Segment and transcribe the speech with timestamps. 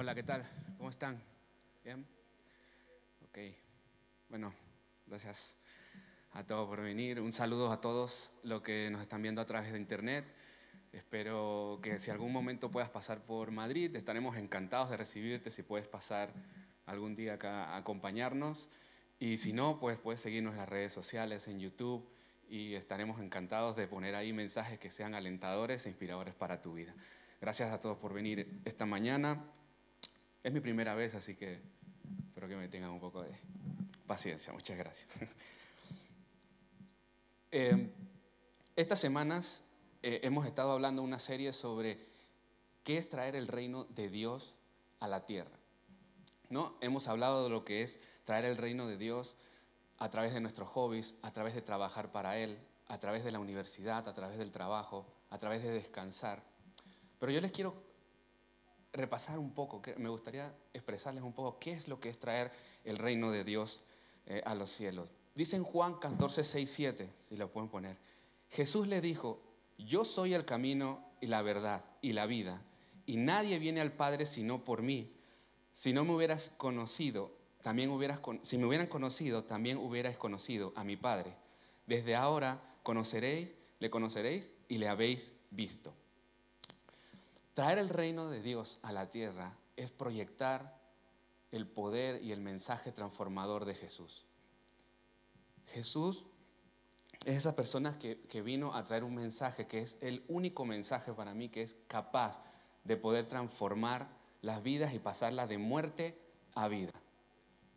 [0.00, 0.48] Hola, ¿qué tal?
[0.76, 1.20] ¿Cómo están?
[1.82, 2.06] ¿Bien?
[3.26, 3.38] Ok.
[4.28, 4.54] Bueno,
[5.08, 5.56] gracias
[6.34, 7.20] a todos por venir.
[7.20, 10.24] Un saludo a todos los que nos están viendo a través de internet.
[10.92, 15.50] Espero que si algún momento puedas pasar por Madrid, estaremos encantados de recibirte.
[15.50, 16.32] Si puedes pasar
[16.86, 18.70] algún día acá a acompañarnos.
[19.18, 22.08] Y si no, pues puedes seguirnos en las redes sociales, en YouTube,
[22.48, 26.94] y estaremos encantados de poner ahí mensajes que sean alentadores e inspiradores para tu vida.
[27.40, 29.44] Gracias a todos por venir esta mañana.
[30.42, 31.60] Es mi primera vez, así que
[32.28, 33.30] espero que me tengan un poco de
[34.06, 34.52] paciencia.
[34.52, 35.08] Muchas gracias.
[37.50, 37.88] Eh,
[38.76, 39.62] estas semanas
[40.02, 41.98] eh, hemos estado hablando una serie sobre
[42.84, 44.54] qué es traer el reino de Dios
[45.00, 45.56] a la tierra.
[46.50, 46.76] ¿No?
[46.82, 49.34] Hemos hablado de lo que es traer el reino de Dios
[49.96, 53.38] a través de nuestros hobbies, a través de trabajar para Él, a través de la
[53.38, 56.42] universidad, a través del trabajo, a través de descansar.
[57.18, 57.87] Pero yo les quiero
[58.92, 62.50] repasar un poco, me gustaría expresarles un poco qué es lo que es traer
[62.84, 63.82] el reino de Dios
[64.26, 65.08] eh, a los cielos.
[65.34, 67.96] Dice en Juan 14, 6, 7, si lo pueden poner,
[68.50, 69.40] Jesús le dijo,
[69.78, 72.62] yo soy el camino y la verdad y la vida,
[73.06, 75.14] y nadie viene al Padre sino por mí.
[75.72, 77.30] Si no me hubieras conocido,
[77.62, 81.34] también hubieras, si me hubieran conocido, también hubierais conocido a mi Padre.
[81.86, 85.94] Desde ahora conoceréis, le conoceréis y le habéis visto.
[87.58, 90.78] Traer el reino de Dios a la tierra es proyectar
[91.50, 94.28] el poder y el mensaje transformador de Jesús.
[95.66, 96.24] Jesús
[97.24, 101.12] es esa persona que, que, vino a traer un mensaje que es el único mensaje
[101.12, 102.44] para mí que es capaz
[102.84, 104.06] de poder transformar
[104.40, 106.16] las vidas y pasarlas de muerte
[106.54, 106.92] a vida.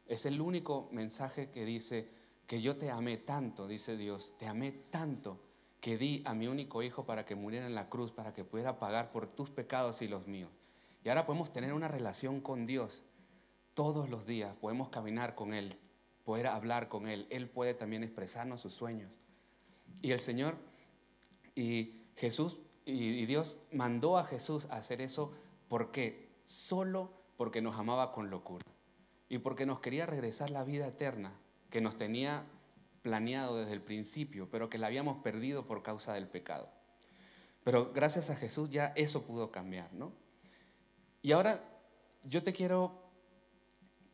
[0.05, 2.07] Es el único mensaje que dice
[2.45, 5.39] que yo te amé tanto, dice Dios, te amé tanto
[5.81, 8.79] que di a mi único hijo para que muriera en la cruz, para que pudiera
[8.79, 10.51] pagar por tus pecados y los míos.
[11.03, 13.03] Y ahora podemos tener una relación con Dios
[13.73, 15.77] todos los días, podemos caminar con Él,
[16.23, 17.25] poder hablar con Él.
[17.31, 19.17] Él puede también expresarnos sus sueños.
[20.02, 20.55] Y el Señor
[21.55, 25.33] y Jesús y Dios mandó a Jesús a hacer eso,
[25.67, 26.30] ¿por qué?
[26.45, 28.65] Solo porque nos amaba con locura
[29.30, 31.33] y porque nos quería regresar la vida eterna
[31.70, 32.43] que nos tenía
[33.02, 36.70] planeado desde el principio, pero que la habíamos perdido por causa del pecado.
[37.64, 40.14] Pero gracias a Jesús ya eso pudo cambiar, ¿no?
[41.22, 41.64] Y ahora
[42.23, 43.04] yo te quiero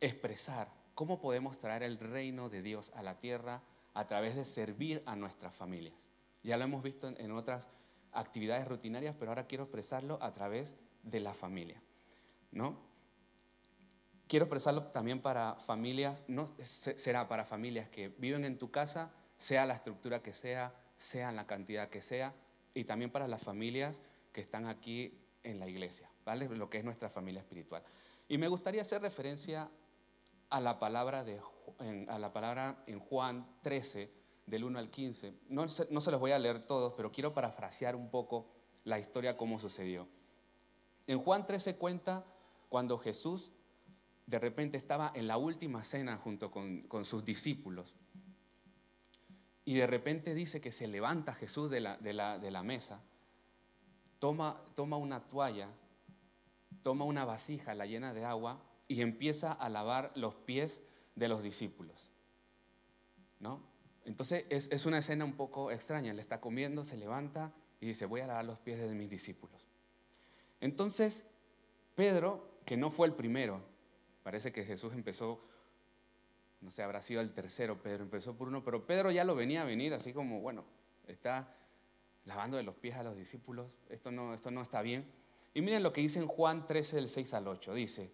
[0.00, 3.62] expresar cómo podemos traer el reino de Dios a la tierra
[3.94, 6.08] a través de servir a nuestras familias.
[6.42, 7.68] Ya lo hemos visto en otras
[8.12, 11.82] actividades rutinarias, pero ahora quiero expresarlo a través de la familia,
[12.50, 12.87] ¿no?
[14.28, 16.22] Quiero expresarlo también para familias,
[16.62, 21.46] será para familias que viven en tu casa, sea la estructura que sea, sea la
[21.46, 22.34] cantidad que sea,
[22.74, 24.02] y también para las familias
[24.32, 26.46] que están aquí en la iglesia, ¿vale?
[26.50, 27.82] Lo que es nuestra familia espiritual.
[28.28, 29.70] Y me gustaría hacer referencia
[30.50, 31.40] a la palabra, de,
[31.80, 34.12] en, a la palabra en Juan 13,
[34.44, 35.32] del 1 al 15.
[35.48, 38.46] No, no se los voy a leer todos, pero quiero parafrasear un poco
[38.84, 40.06] la historia, cómo sucedió.
[41.06, 42.26] En Juan 13 cuenta
[42.68, 43.52] cuando Jesús
[44.28, 47.94] de repente estaba en la última cena junto con, sus discípulos.
[49.64, 53.00] Y de repente dice que se levanta Jesús de la, mesa,
[54.18, 55.70] toma, toma una toalla,
[56.82, 60.82] toma una vasija, la llena de agua y empieza a lavar los pies
[61.14, 62.10] de los discípulos.
[63.40, 63.62] ¿No?
[64.04, 66.12] Entonces es, es, una escena un poco extraña.
[66.12, 69.66] Le está comiendo, se levanta y dice, voy a lavar los pies de mis discípulos.
[70.60, 71.24] Entonces,
[71.94, 73.62] Pedro, que no fue el primero,
[74.22, 75.40] Parece que Jesús empezó,
[76.60, 79.62] no sé, habrá sido el tercero, Pedro empezó por uno, pero Pedro ya lo venía
[79.62, 80.64] a venir, así como, bueno,
[81.06, 81.54] está
[82.24, 85.06] lavando de los pies a los discípulos, esto no, esto no está bien.
[85.54, 88.12] Y miren lo que dice en Juan 13, del 6 al 8, dice,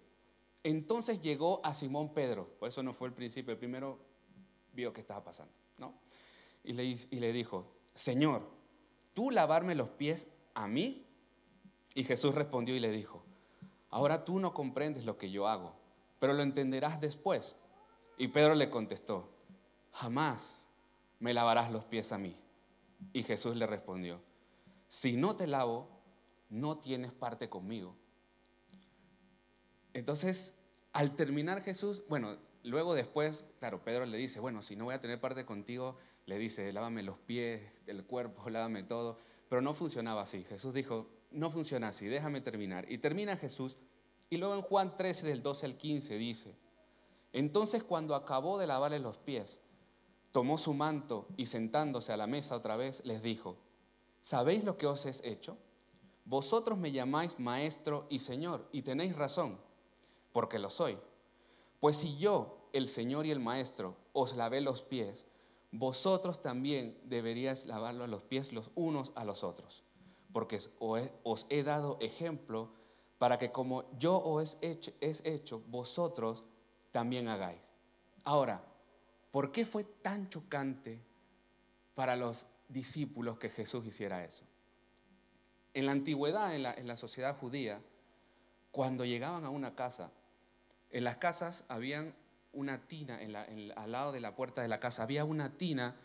[0.62, 3.98] entonces llegó a Simón Pedro, por eso no fue el principio, primero
[4.72, 5.94] vio qué estaba pasando, ¿no?
[6.62, 8.48] Y le, y le dijo, Señor,
[9.14, 11.06] ¿tú lavarme los pies a mí?
[11.94, 13.22] Y Jesús respondió y le dijo,
[13.90, 15.83] ahora tú no comprendes lo que yo hago
[16.24, 17.54] pero lo entenderás después.
[18.16, 19.28] Y Pedro le contestó,
[19.92, 20.64] jamás
[21.20, 22.34] me lavarás los pies a mí.
[23.12, 24.22] Y Jesús le respondió,
[24.88, 25.86] si no te lavo,
[26.48, 27.94] no tienes parte conmigo.
[29.92, 30.58] Entonces,
[30.94, 35.02] al terminar Jesús, bueno, luego después, claro, Pedro le dice, bueno, si no voy a
[35.02, 39.18] tener parte contigo, le dice, lávame los pies, el cuerpo, lávame todo.
[39.50, 40.42] Pero no funcionaba así.
[40.44, 42.90] Jesús dijo, no funciona así, déjame terminar.
[42.90, 43.76] Y termina Jesús
[44.34, 46.56] y luego en Juan 13 del 12 al 15 dice,
[47.32, 49.60] entonces cuando acabó de lavarle los pies,
[50.32, 53.56] tomó su manto y sentándose a la mesa otra vez les dijo,
[54.22, 55.56] ¿sabéis lo que os he hecho?
[56.24, 59.56] Vosotros me llamáis maestro y señor y tenéis razón,
[60.32, 60.98] porque lo soy.
[61.78, 65.26] Pues si yo, el Señor y el Maestro, os lavé los pies,
[65.70, 69.84] vosotros también deberíais lavarlos los pies los unos a los otros,
[70.32, 70.58] porque
[71.22, 72.70] os he dado ejemplo
[73.18, 76.44] para que como yo os he hecho, hecho, vosotros
[76.90, 77.60] también hagáis.
[78.24, 78.62] Ahora,
[79.30, 81.00] ¿por qué fue tan chocante
[81.94, 84.44] para los discípulos que Jesús hiciera eso?
[85.74, 87.80] En la antigüedad, en la, sociedad judía,
[88.70, 90.10] cuando llegaban a una casa,
[90.90, 92.14] en las casas habían
[92.52, 93.18] una tina,
[93.76, 95.96] al lado de la puerta de la casa, había una tina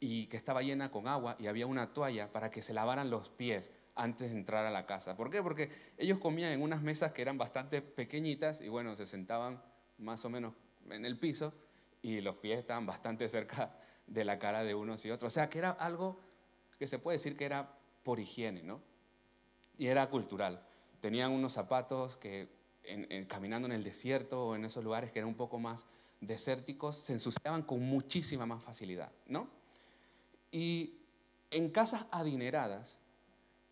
[0.00, 3.28] y que estaba llena con agua y había una toalla para que se lavaran los
[3.28, 5.16] pies antes de entrar a la casa.
[5.16, 5.42] ¿Por qué?
[5.42, 9.60] Porque ellos comían en unas mesas que eran bastante pequeñitas y bueno, se sentaban
[9.98, 10.54] más o menos
[10.88, 11.52] en el piso
[12.00, 15.32] y los pies estaban bastante cerca de la cara de unos y otros.
[15.32, 16.20] O sea, que era algo
[16.78, 17.74] que se puede decir que era
[18.04, 18.80] por higiene, ¿no?
[19.76, 20.62] Y era cultural.
[21.00, 22.56] Tenían unos zapatos que
[23.26, 25.86] caminando en el desierto o en esos lugares que eran un poco más
[26.20, 29.48] desérticos, se ensuciaban con muchísima más facilidad, ¿no?
[30.50, 30.94] Y
[31.50, 32.98] en casas adineradas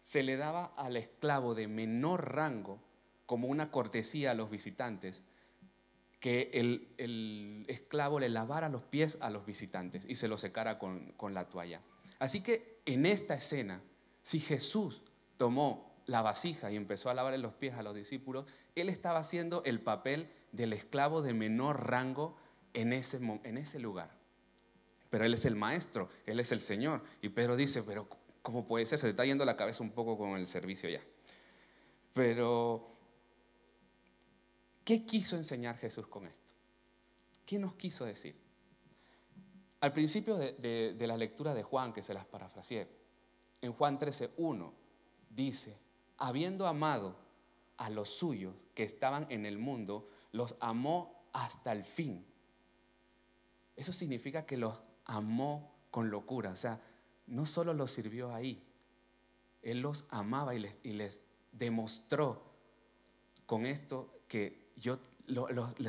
[0.07, 2.79] se le daba al esclavo de menor rango
[3.27, 5.25] como una cortesía a los visitantes
[6.21, 11.13] que el, esclavo le lavara los pies a los visitantes y se los secara con,
[11.35, 11.81] la toalla.
[12.21, 13.83] Así que en esta escena,
[14.23, 15.03] si Jesús
[15.37, 19.65] tomó la vasija y empezó a lavarle los pies a los discípulos, él estaba haciendo
[19.65, 22.37] el papel del esclavo de menor rango
[22.75, 24.13] en ese lugar.
[25.11, 27.03] Pero él es el maestro, él es el Señor.
[27.23, 28.09] Y Pedro dice, pero
[28.47, 28.99] ¿cómo puede ser?
[28.99, 31.03] Se le está yendo la cabeza un poco con el servicio ya.
[32.15, 32.97] Pero
[34.87, 36.55] ¿Qué quiso enseñar Jesús con esto?
[37.45, 38.37] ¿Qué nos quiso decir?
[39.81, 42.89] Al principio de, la lectura de Juan, que se las parafraseé,
[43.63, 44.73] en Juan 13.1
[45.29, 45.77] dice,
[46.19, 47.17] habiendo amado
[47.79, 52.25] a los suyos que estaban en el mundo, los amó hasta el fin.
[53.75, 56.51] Eso significa que los amó con locura.
[56.51, 56.81] O sea,
[57.27, 58.63] no solo los sirvió ahí,
[59.63, 60.99] Él los amaba y les, y
[61.53, 62.43] demostró
[63.47, 64.99] con esto que yo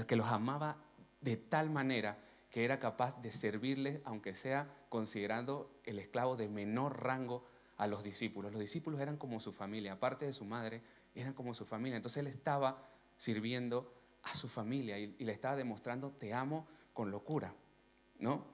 [0.07, 0.77] que los amaba
[1.21, 2.17] de tal manera
[2.49, 7.43] que era capaz de servirles, aunque sea considerando el esclavo de menor rango
[7.77, 8.51] a los discípulos.
[8.51, 10.81] Los discípulos eran como su familia, aparte de su madre,
[11.13, 11.97] eran como su familia.
[11.97, 12.81] Entonces él estaba
[13.17, 13.93] sirviendo
[14.23, 17.53] a su familia y, le estaba demostrando, te amo con locura,
[18.19, 18.45] ¿no?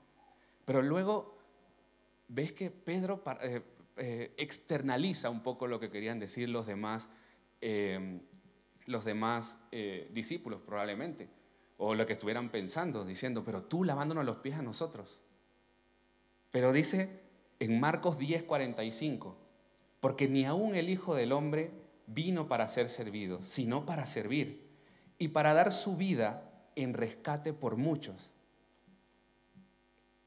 [0.65, 1.37] Pero luego
[2.27, 3.61] ves que Pedro eh,
[3.97, 7.09] eh, externaliza un poco lo que querían decir los demás.
[7.61, 8.21] Eh,
[8.85, 11.29] los demás eh, discípulos probablemente,
[11.77, 15.19] o lo que estuvieran pensando, diciendo, pero tú lavándonos los pies a nosotros.
[16.51, 17.21] Pero dice
[17.59, 19.35] en Marcos 10:45,
[19.99, 21.71] porque ni aún el Hijo del Hombre
[22.07, 24.69] vino para ser servido, sino para servir
[25.17, 28.32] y para dar su vida en rescate por muchos.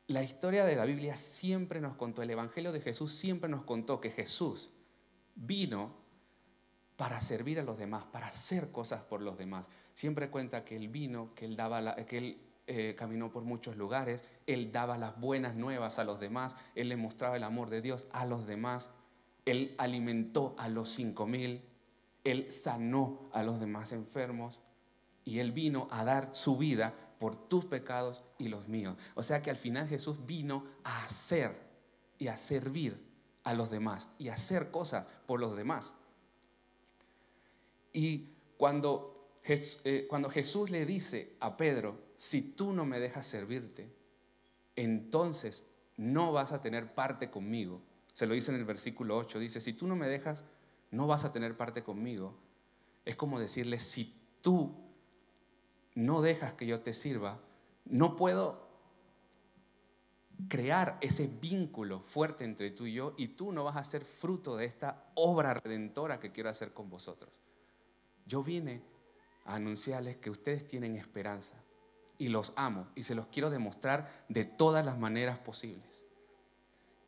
[0.09, 4.01] La historia de la Biblia siempre nos contó, el Evangelio de Jesús siempre nos contó
[4.01, 4.71] que Jesús
[5.35, 5.97] vino
[6.97, 9.67] para servir a los demás, para hacer cosas por los demás.
[9.95, 14.23] Siempre cuenta que él vino, que él, daba que él eh, caminó por muchos lugares,
[14.47, 18.07] él daba las buenas nuevas a los demás, él le mostraba el amor de Dios
[18.13, 18.89] a los demás,
[19.45, 21.63] él alimentó a los cinco mil,
[22.23, 24.61] él sanó a los demás enfermos
[25.25, 28.97] y él vino a dar su vida por tus pecados y los míos.
[29.15, 31.57] O sea que al final Jesús vino a hacer
[32.19, 33.03] y a servir
[33.45, 35.95] a los demás y a hacer cosas por los demás.
[37.93, 43.91] Y cuando, eh, Jesús le dice a Pedro, si tú no me dejas servirte,
[44.75, 45.65] entonces
[45.97, 47.81] no vas a tener parte conmigo.
[48.13, 50.45] Se lo dice en el versículo 8, dice, si tú no me dejas,
[50.91, 52.35] no vas a tener parte conmigo.
[53.05, 54.75] Es como decirle, si tú
[55.97, 57.41] no dejas que yo te sirva,
[57.87, 58.67] no puedo
[60.49, 64.57] crear ese vínculo fuerte entre tú y yo y tú no vas a ser fruto
[64.57, 67.33] de esta obra redentora que quiero hacer con vosotros.
[68.27, 68.83] Yo vine
[69.47, 71.55] a anunciarles que ustedes tienen esperanza
[72.19, 76.05] y los amo y se los quiero demostrar de todas las maneras posibles.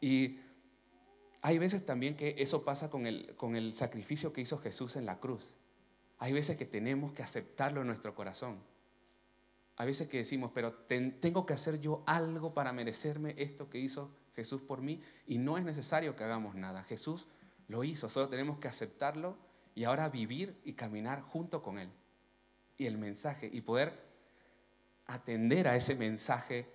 [0.00, 0.38] Y
[1.42, 5.04] hay veces también que eso pasa con el, con el sacrificio que hizo Jesús en
[5.04, 5.44] la cruz.
[6.18, 8.58] Hay veces que tenemos que aceptarlo en nuestro corazón.
[9.78, 14.10] Hay veces que decimos, pero tengo que hacer yo algo para merecerme esto que hizo
[14.34, 16.82] Jesús por mí y no es necesario que hagamos nada.
[16.82, 17.28] Jesús
[17.68, 19.36] lo hizo, solo tenemos que aceptarlo
[19.76, 21.90] y ahora vivir y caminar junto con Él.
[22.76, 23.92] Y el mensaje, y poder
[25.06, 26.66] atender a ese mensaje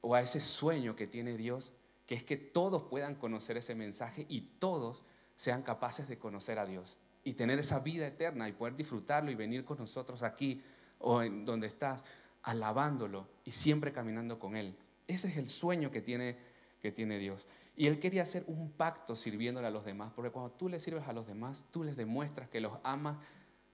[0.00, 1.70] o a ese sueño que tiene Dios,
[2.06, 5.02] que es que todos puedan conocer ese mensaje y todos
[5.36, 6.96] sean capaces de conocer a Dios.
[7.22, 10.62] y tener esa vida eterna y poder disfrutarlo y venir con nosotros aquí
[11.00, 12.04] o en donde estás,
[12.42, 14.76] alabándolo y siempre caminando con Él.
[15.06, 16.36] Ese es el sueño que tiene,
[16.80, 17.46] que tiene Dios.
[17.76, 21.06] Y Él quería hacer un pacto sirviéndole a los demás, porque cuando tú le sirves
[21.08, 23.18] a los demás, tú les demuestras que los amas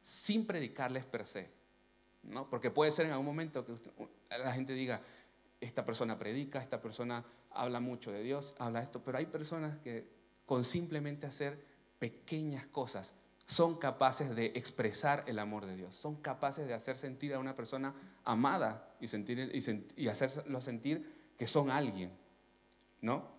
[0.02, 1.50] sin predicarles per se.
[2.22, 2.48] ¿no?
[2.48, 3.74] Porque puede ser en algún momento que
[4.30, 5.00] la gente diga,
[5.60, 10.08] esta persona predica, esta persona habla mucho de Dios, habla esto, pero hay personas que
[10.44, 11.58] con simplemente hacer
[11.98, 13.12] pequeñas cosas
[13.46, 17.54] son capaces de expresar el amor de Dios, son capaces de hacer sentir a una
[17.54, 19.52] persona amada y, sentir,
[19.96, 22.10] y, hacerlo sentir que son alguien,
[23.00, 23.36] ¿no?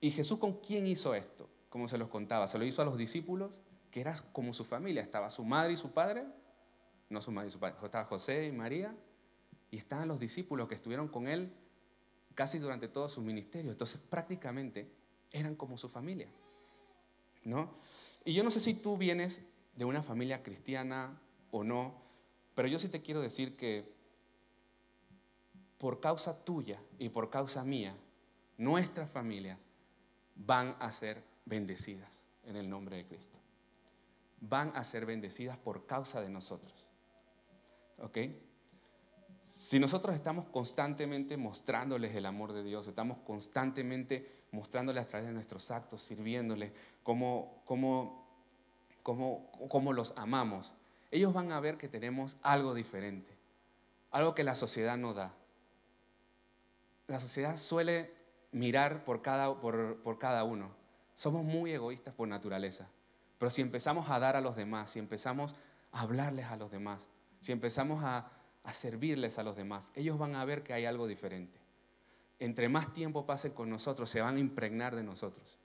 [0.00, 1.48] ¿Y Jesús con quién hizo esto?
[1.68, 5.02] Como se los contaba, se lo hizo a los discípulos, que era como su familia,
[5.02, 6.24] estaba su madre y su padre,
[7.08, 8.94] no su madre y su padre, estaba José y María,
[9.70, 11.52] y estaban los discípulos que estuvieron con él
[12.34, 14.88] casi durante todo su ministerio, entonces prácticamente
[15.32, 16.28] eran como su familia,
[17.42, 17.74] ¿no?
[18.28, 19.40] Y yo no sé si tú vienes
[19.74, 21.18] de una familia cristiana
[21.50, 21.94] o no,
[22.54, 23.90] pero yo sí te quiero decir que
[25.78, 27.96] por causa tuya y por causa mía,
[28.58, 29.58] nuestras familias
[30.34, 33.38] van a ser bendecidas en el nombre de Cristo.
[34.42, 36.86] Van a ser bendecidas por causa de nosotros.
[37.96, 38.18] ¿Ok?
[39.58, 45.34] Si nosotros estamos constantemente mostrándoles el amor de Dios, estamos constantemente mostrándoles a través de
[45.34, 46.70] nuestros actos, sirviéndoles,
[47.02, 48.24] cómo, cómo,
[49.02, 50.72] cómo los amamos,
[51.10, 53.34] ellos van a ver que tenemos algo diferente,
[54.12, 55.34] algo que la sociedad no da.
[57.08, 58.14] La sociedad suele
[58.52, 60.70] mirar por cada, por, por cada uno.
[61.16, 62.86] Somos muy egoístas por naturaleza,
[63.40, 65.56] pero si empezamos a dar a los demás, si empezamos
[65.90, 67.08] a hablarles a los demás,
[67.40, 68.37] si empezamos a
[68.68, 71.58] a servirles a los demás, ellos van a ver que hay algo diferente.
[72.38, 75.58] Entre más tiempo pasen con nosotros, se van a impregnar de nosotros.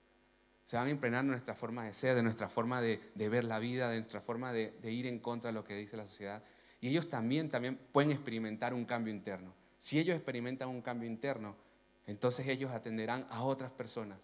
[0.64, 3.58] Se van a impregnar de nuestra forma de ser, de nuestra forma de, ver la
[3.58, 6.42] vida, de nuestra forma de, ir en contra de lo que dice la sociedad.
[6.80, 9.52] Y ellos también, también pueden experimentar un cambio interno.
[9.76, 11.56] Si ellos experimentan un cambio interno,
[12.06, 14.18] entonces ellos atenderán a otras personas.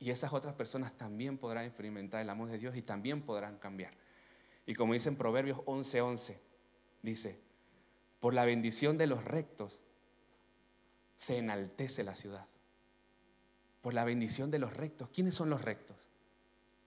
[0.00, 3.92] Y esas otras personas también podrán experimentar el amor de Dios y también podrán cambiar.
[4.66, 6.36] Y como dice en Proverbios 11:11,
[7.02, 7.47] dice,
[8.20, 9.78] por la bendición de los rectos,
[11.16, 12.46] se enaltece la ciudad.
[13.82, 15.08] Por la bendición de los rectos.
[15.10, 15.96] ¿Quiénes son los rectos?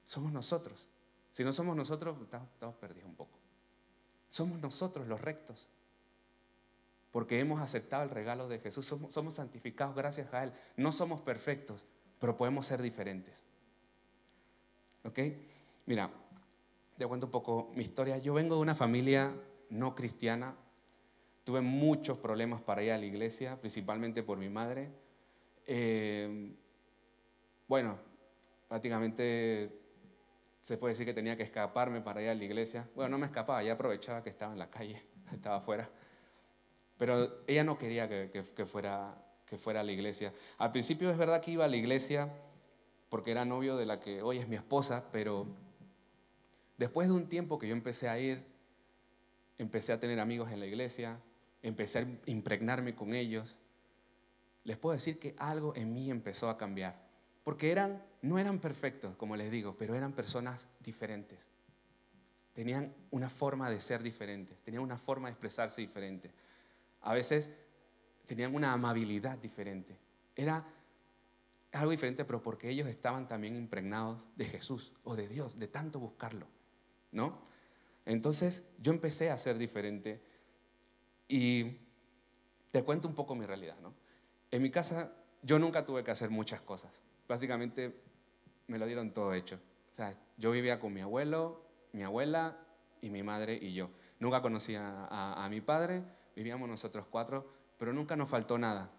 [0.05, 0.87] Somos nosotros.
[1.31, 3.37] Si no somos nosotros, estamos, perdidos un poco.
[4.29, 5.67] Somos nosotros los rectos.
[7.11, 8.85] Porque hemos aceptado el regalo de Jesús.
[8.85, 10.53] Somos, somos santificados gracias a Él.
[10.77, 11.85] No somos perfectos,
[12.19, 13.43] pero podemos ser diferentes.
[15.03, 15.19] ¿Ok?
[15.85, 16.09] Mira,
[16.97, 18.17] te cuento un poco mi historia.
[18.17, 19.33] Yo vengo de una familia
[19.69, 20.55] no cristiana,
[21.43, 24.91] Tuve muchos problemas para ir a la iglesia, principalmente por mi madre.
[25.65, 26.51] Eh,
[27.67, 27.97] bueno,
[28.67, 29.71] prácticamente
[30.61, 32.87] se puede decir que tenía que escaparme para ir a la iglesia.
[32.95, 35.01] Bueno, no me escapaba, ya aprovechaba que estaba en la calle,
[35.33, 35.89] estaba afuera.
[36.97, 39.15] Pero ella no quería que, fuera,
[39.47, 40.33] que fuera a la iglesia.
[40.59, 42.31] Al principio es verdad que iba a la iglesia
[43.09, 45.47] porque era novio de la que hoy es mi esposa, pero
[46.77, 48.45] después de un tiempo que yo empecé a ir,
[49.57, 51.19] empecé a tener amigos en la iglesia,
[51.61, 53.57] empecé a impregnarme con ellos,
[54.63, 57.09] les puedo decir que algo en mí empezó a cambiar.
[57.43, 61.39] Porque eran, no eran perfectos, como les digo, pero eran personas diferentes.
[62.53, 66.31] Tenían una forma de ser diferente, tenían una forma de expresarse diferente.
[67.01, 67.49] A veces
[68.25, 69.97] tenían una amabilidad diferente.
[70.35, 70.65] Era
[71.71, 75.99] algo diferente, pero porque ellos estaban también impregnados de Jesús o de Dios, de tanto
[75.99, 76.45] buscarlo,
[77.11, 77.41] ¿no?
[78.05, 80.21] Entonces yo empecé a ser diferente
[81.31, 81.77] y
[82.71, 83.93] te cuento un poco mi realidad, ¿no?
[84.51, 86.91] En mi casa yo nunca tuve que hacer muchas cosas.
[87.25, 87.95] Básicamente
[88.67, 89.55] me lo dieron todo hecho.
[89.91, 92.57] O sea, yo vivía con mi abuelo, mi abuela
[92.99, 93.89] y mi madre y yo.
[94.19, 96.03] Nunca conocía a, a mi padre,
[96.35, 98.91] vivíamos nosotros cuatro, pero nunca nos faltó nada.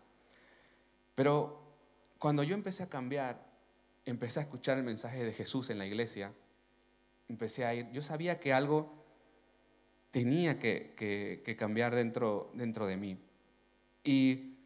[1.15, 1.61] Pero
[2.19, 3.45] cuando yo empecé a cambiar,
[4.07, 6.33] empecé a escuchar el mensaje de Jesús en la iglesia,
[7.29, 9.01] empecé a ir, yo sabía que algo
[10.12, 13.19] tenía que, cambiar dentro, dentro de mí.
[14.04, 14.59] Y,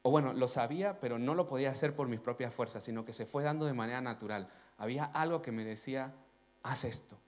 [0.00, 3.12] o bueno, lo sabía, pero no lo podía hacer por mis propias fuerzas, sino que
[3.12, 4.48] se fue dando de manera natural.
[4.78, 6.14] Había algo que me decía,
[6.62, 7.18] haz esto.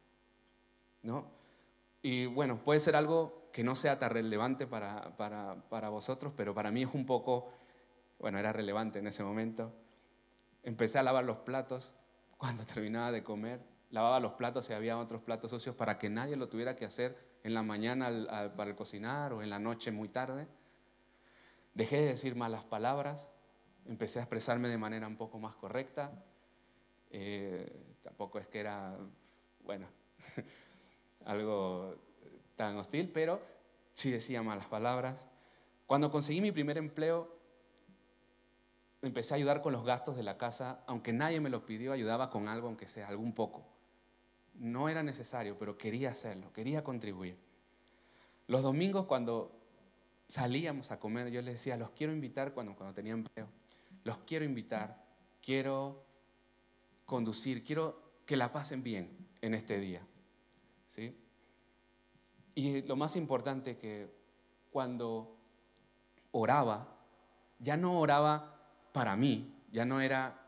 [1.02, 1.26] ¿No?
[2.00, 6.54] Y bueno, puede ser algo que no sea tan relevante para, para, para vosotros, pero
[6.54, 7.50] para mí es un poco,
[8.21, 9.73] bueno, era relevante en ese momento.
[10.62, 11.92] Empecé a lavar los platos
[12.38, 16.37] cuando terminaba de comer lavaba los platos si había otros platos sucios para que nadie
[16.37, 20.49] lo tuviera que hacer en la mañana para cocinar o en la noche muy tarde.
[21.75, 23.28] Dejé de decir malas palabras,
[23.87, 26.11] empecé a expresarme de manera un poco más correcta.
[27.11, 27.71] Eh,
[28.02, 28.97] tampoco es que era,
[29.64, 29.87] bueno,
[31.25, 31.95] algo
[32.57, 33.40] tan hostil, pero
[33.95, 35.16] sí decía malas palabras.
[35.87, 37.37] Cuando conseguí mi primer empleo,
[39.02, 42.31] empecé a ayudar con los gastos de la casa, aunque nadie me lo pidió, ayudaba
[42.31, 43.75] con algo, aunque sea algún poco.
[44.59, 47.37] No era necesario, pero quería hacerlo, quería contribuir.
[48.47, 49.53] Los domingos cuando
[50.29, 53.49] salíamos a comer, yo les decía, los quiero invitar cuando, cuando tenía empleo,
[54.05, 55.05] los quiero invitar,
[55.43, 56.05] quiero
[57.05, 59.11] conducir, quiero que la pasen bien
[59.41, 60.03] en este día.
[60.89, 61.17] ¿sí?
[62.55, 64.11] Y lo más importante que
[64.71, 65.37] cuando
[66.33, 66.97] oraba,
[67.59, 68.57] ya no oraba
[68.93, 70.46] para mí, ya no era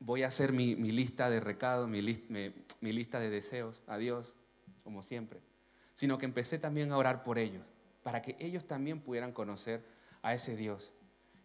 [0.00, 4.34] voy a hacer mi, lista de recados, mi, lista de deseos a Dios,
[4.82, 5.40] como siempre,
[5.94, 7.64] sino que empecé también a orar por ellos,
[8.02, 9.84] para que ellos también pudieran conocer
[10.22, 10.92] a ese Dios.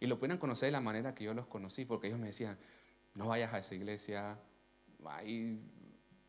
[0.00, 2.58] Y lo pudieran conocer de la manera que yo los conocí, porque ellos me decían,
[3.14, 4.38] no vayas a esa iglesia,
[5.06, 5.60] ahí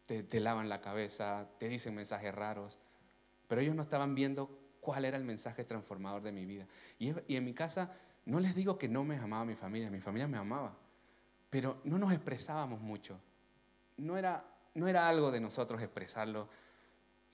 [0.05, 2.79] te, te lavan la cabeza, te dicen mensajes raros,
[3.47, 6.65] pero ellos no estaban viendo cuál era el mensaje transformador de mi vida.
[6.97, 7.93] Y, en mi casa
[8.25, 10.77] no les digo que no me amaba mi familia, mi familia me amaba,
[11.49, 13.19] pero no nos expresábamos mucho.
[13.97, 16.49] No era, no era algo de nosotros expresarlo,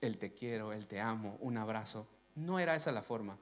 [0.01, 2.07] el te quiero, el te amo, un abrazo.
[2.35, 3.37] No era esa la forma.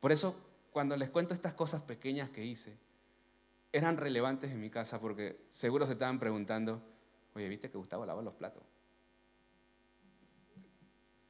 [0.00, 0.34] Por eso,
[0.72, 2.76] cuando les cuento estas cosas pequeñas que hice,
[3.72, 6.82] eran relevantes en mi casa porque seguro se estaban preguntando,
[7.34, 8.62] oye, ¿viste que Gustavo lava los platos?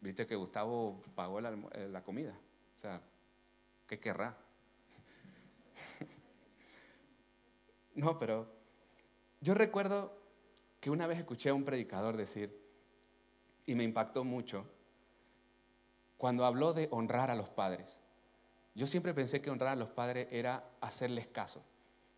[0.00, 2.32] Viste que Gustavo pagó eh, la, comida.
[2.76, 3.02] O sea,
[3.86, 4.34] ¿qué querrá?
[7.94, 8.59] no, pero
[9.40, 10.16] yo recuerdo
[10.80, 12.58] que una vez escuché a un predicador decir,
[13.66, 14.66] y me impactó mucho,
[16.16, 17.96] cuando habló de honrar a los padres.
[18.74, 21.64] Yo siempre pensé que honrar a los padres era hacerles caso.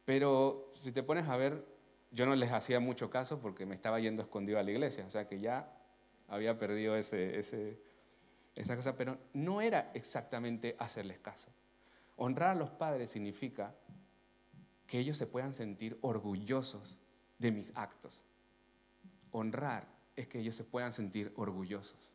[0.04, 1.64] Pero si te pones a ver,
[2.10, 5.06] yo no les hacía mucho caso porque me estaba yendo escondido a la iglesia.
[5.06, 5.72] O sea que ya
[6.28, 7.38] había perdido ese,
[8.54, 11.48] esa cosa, pero no era exactamente hacerles caso.
[12.16, 13.74] Honrar a los padres significa
[14.86, 16.98] que ellos se puedan sentir orgullosos
[17.42, 18.22] de mis actos.
[19.32, 22.12] Honrar es que ellos se puedan sentir orgullosos.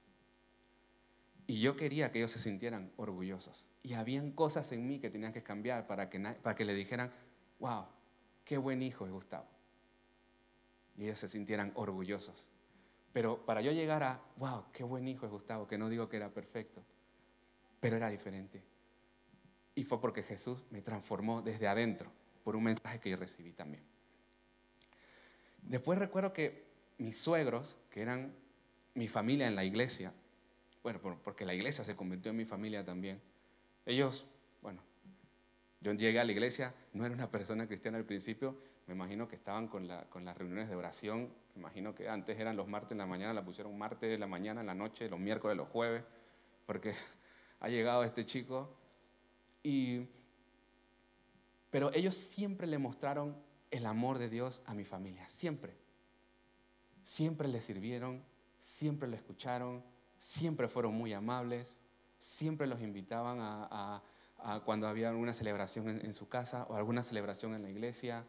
[1.46, 3.64] Y yo quería que ellos se sintieran orgullosos.
[3.84, 7.12] Y habían cosas en mí que tenían que cambiar para que, para que le dijeran,
[7.60, 7.86] wow,
[8.44, 9.48] qué buen hijo es Gustavo.
[10.98, 12.48] Y ellos se sintieran orgullosos.
[13.14, 16.18] Pero para yo llegar a, wow, qué buen hijo es Gustavo, que no digo que
[16.18, 16.84] era perfecto,
[17.80, 18.64] pero era diferente.
[19.76, 22.12] Y fue porque Jesús me transformó desde adentro
[22.44, 23.84] por un mensaje que yo recibí también.
[25.68, 26.66] Después recuerdo que
[26.98, 28.34] mis suegros, que eran
[28.96, 30.14] mi familia en la iglesia,
[30.82, 33.22] bueno, porque la iglesia se convirtió en mi familia también,
[33.86, 34.26] ellos,
[34.62, 34.82] bueno,
[35.82, 39.36] yo llegué a la iglesia, no era una persona cristiana al principio, me imagino que
[39.36, 43.34] estaban con, las reuniones de oración imagino que antes eran los martes en la mañana,
[43.34, 46.04] la pusieron martes de la mañana, en la noche, los miércoles, los jueves,
[46.66, 46.94] porque
[47.60, 48.78] ha llegado este chico.
[49.64, 50.08] Y,
[51.70, 53.36] pero ellos siempre le mostraron
[53.72, 55.76] el amor de Dios a mi familia, siempre.
[57.04, 58.24] Siempre le sirvieron,
[58.60, 59.84] siempre lo escucharon,
[60.18, 61.78] siempre fueron muy amables,
[62.20, 64.02] siempre los invitaban a,
[64.66, 68.24] cuando había alguna celebración en, su casa o alguna celebración en la iglesia.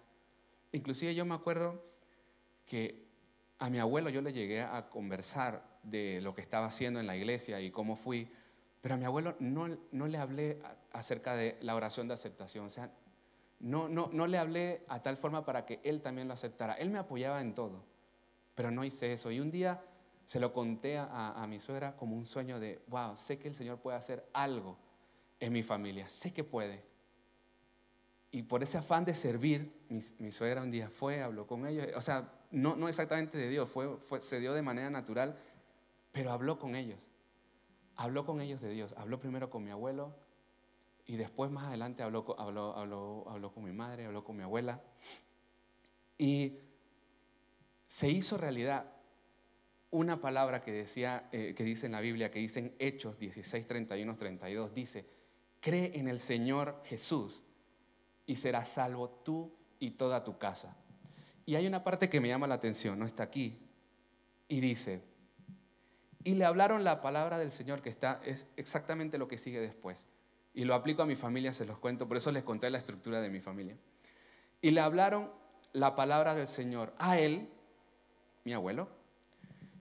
[0.73, 1.83] Inclusive yo me acuerdo
[2.67, 3.07] que
[3.59, 7.17] a mi abuelo yo le llegué a conversar de lo que estaba haciendo en la
[7.17, 8.31] iglesia y cómo fui,
[8.81, 12.71] pero a mi abuelo no, no le hablé acerca de la oración de aceptación, o
[12.71, 12.91] sea,
[13.61, 16.75] no, no, no le hablé a tal forma para que él también lo aceptara.
[16.75, 17.85] Él me apoyaba en todo,
[18.55, 19.31] pero no hice eso.
[19.31, 19.83] Y un día
[20.25, 23.79] se lo conté a, mi suegra como un sueño de, wow, sé que el Señor
[23.79, 24.77] puede hacer algo
[25.41, 26.85] en mi familia, sé que puede.
[28.31, 31.87] Y por ese afán de servir, mi, mi suegra un día fue, habló con ellos,
[31.97, 35.37] o sea, no, no exactamente de Dios, fue, se dio de manera natural,
[36.13, 36.99] pero habló con ellos.
[37.97, 38.95] Habló con ellos de Dios.
[38.97, 40.15] Habló primero con mi abuelo
[41.09, 44.83] y después más adelante habló, con mi madre, habló con mi abuela.
[46.19, 46.59] Y
[47.87, 48.93] se hizo realidad
[49.91, 53.67] una palabra que, decía, eh, que dice en la Biblia, que dice en Hechos 16,
[53.67, 55.07] 31, 32, dice,
[55.61, 57.43] cree en el Señor Jesús
[58.27, 60.77] y serás salvo tú y toda tu casa.
[61.47, 63.59] Y hay una parte que me llama la atención, no está aquí,
[64.47, 65.01] y dice,
[66.23, 70.07] y le hablaron la palabra del Señor, que está, es exactamente lo que sigue después.
[70.55, 73.21] Y lo aplico a mi familia, se los cuento, por eso les conté la estructura
[73.21, 73.77] de mi familia.
[74.61, 75.31] Y le hablaron
[75.73, 77.49] la palabra del Señor a él,
[78.45, 78.89] mi abuelo,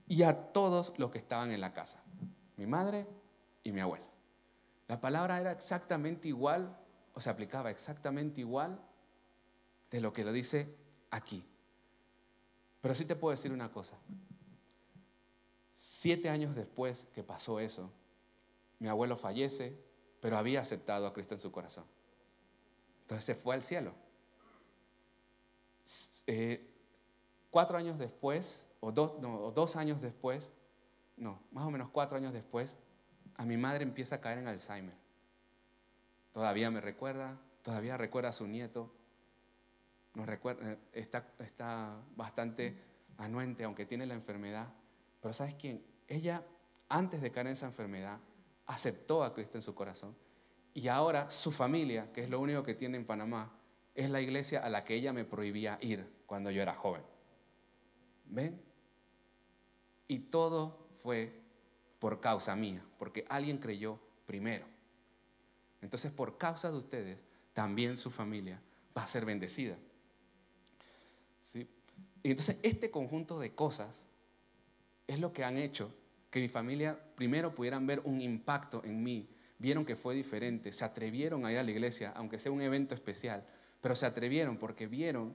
[0.06, 2.02] y a todos los que estaban en la casa,
[2.56, 3.06] mi madre
[3.62, 4.06] y mi abuela.
[4.86, 6.76] La palabra era exactamente igual,
[7.14, 8.80] o se aplicaba exactamente igual
[9.90, 10.74] de lo que lo dice
[11.10, 11.44] aquí.
[12.80, 13.98] Pero sí te puedo decir una cosa.
[15.74, 17.90] Siete años después que pasó eso,
[18.78, 19.76] mi abuelo fallece,
[20.20, 21.84] pero había aceptado a Cristo en su corazón.
[23.02, 23.92] Entonces se fue al cielo.
[26.26, 26.68] Eh,
[27.50, 30.50] cuatro años después, o dos, años después,
[31.16, 32.76] no, más o menos cuatro años después,
[33.36, 34.94] a mi madre empieza a caer en Alzheimer.
[36.32, 38.92] Todavía me recuerda, todavía recuerda a su nieto,
[40.14, 42.82] nos recuerda, eh, está, está bastante
[43.16, 44.68] anuente, aunque tiene la enfermedad.
[45.22, 45.82] Pero ¿sabes quién?
[46.06, 46.44] Ella,
[46.88, 48.18] antes de caer en esa enfermedad,
[48.68, 50.14] aceptó a Cristo en su corazón.
[50.74, 53.50] Y ahora su familia, que es lo único que tiene en Panamá,
[53.94, 57.02] es la iglesia a la que ella me prohibía ir cuando yo era joven.
[58.26, 58.60] ¿Ven?
[60.06, 61.40] Y todo fue
[61.98, 64.66] por causa mía, porque alguien creyó primero.
[65.80, 67.18] Entonces, por causa de ustedes,
[67.54, 68.60] también su familia
[68.96, 69.76] va a ser bendecida.
[71.42, 71.68] ¿Sí?
[72.22, 73.88] Y entonces, este conjunto de cosas
[75.06, 75.92] es lo que han hecho
[76.30, 80.84] que mi familia primero pudieran ver un impacto en mí, vieron que fue diferente, se
[80.84, 83.44] atrevieron a ir a la iglesia, aunque sea un evento especial,
[83.80, 85.34] pero se atrevieron porque vieron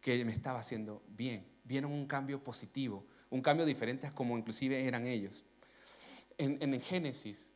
[0.00, 4.84] que me estaba haciendo bien, vieron un cambio positivo, un cambio diferente a como inclusive
[4.86, 5.44] eran ellos.
[6.38, 7.52] En, Génesis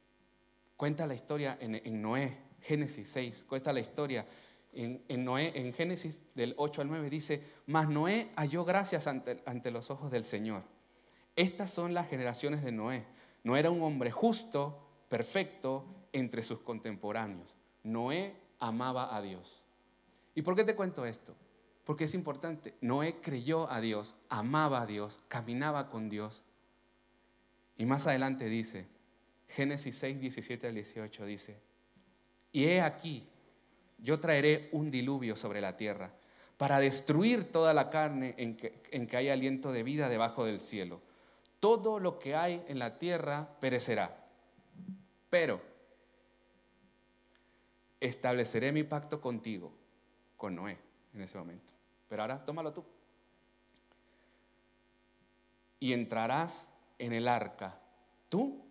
[0.77, 4.27] cuenta la historia, en, Noé, Génesis 6, cuenta la historia.
[4.73, 9.71] En, Noé, en Génesis del 8 al 9 dice, mas Noé halló gracias ante, ante
[9.71, 10.63] los ojos del Señor.
[11.37, 13.05] Estas son las generaciones de Noé.
[13.45, 17.55] No era un hombre justo, perfecto, entre sus contemporáneos.
[17.85, 19.63] Noé amaba a Dios.
[20.35, 21.37] ¿Y por qué te cuento esto?
[21.85, 22.75] Porque es importante.
[22.81, 26.43] Noé creyó a Dios, amaba a Dios, caminaba con Dios.
[27.77, 28.89] Y más adelante dice,
[29.49, 31.61] Génesis 6, 17 al 18 dice,
[32.51, 33.29] y he aquí,
[33.99, 36.13] yo traeré un diluvio sobre la tierra
[36.57, 40.61] para destruir toda la carne en que, en que hay aliento de vida debajo del
[40.61, 41.03] cielo.
[41.61, 44.25] Todo lo que hay en la tierra perecerá.
[45.31, 45.61] Pero
[48.01, 49.73] estableceré mi pacto contigo,
[50.37, 50.79] con Noé,
[51.15, 51.75] en ese momento.
[52.09, 52.85] Pero ahora tómalo tú.
[55.81, 57.79] Y entrarás en el arca,
[58.29, 58.65] tú,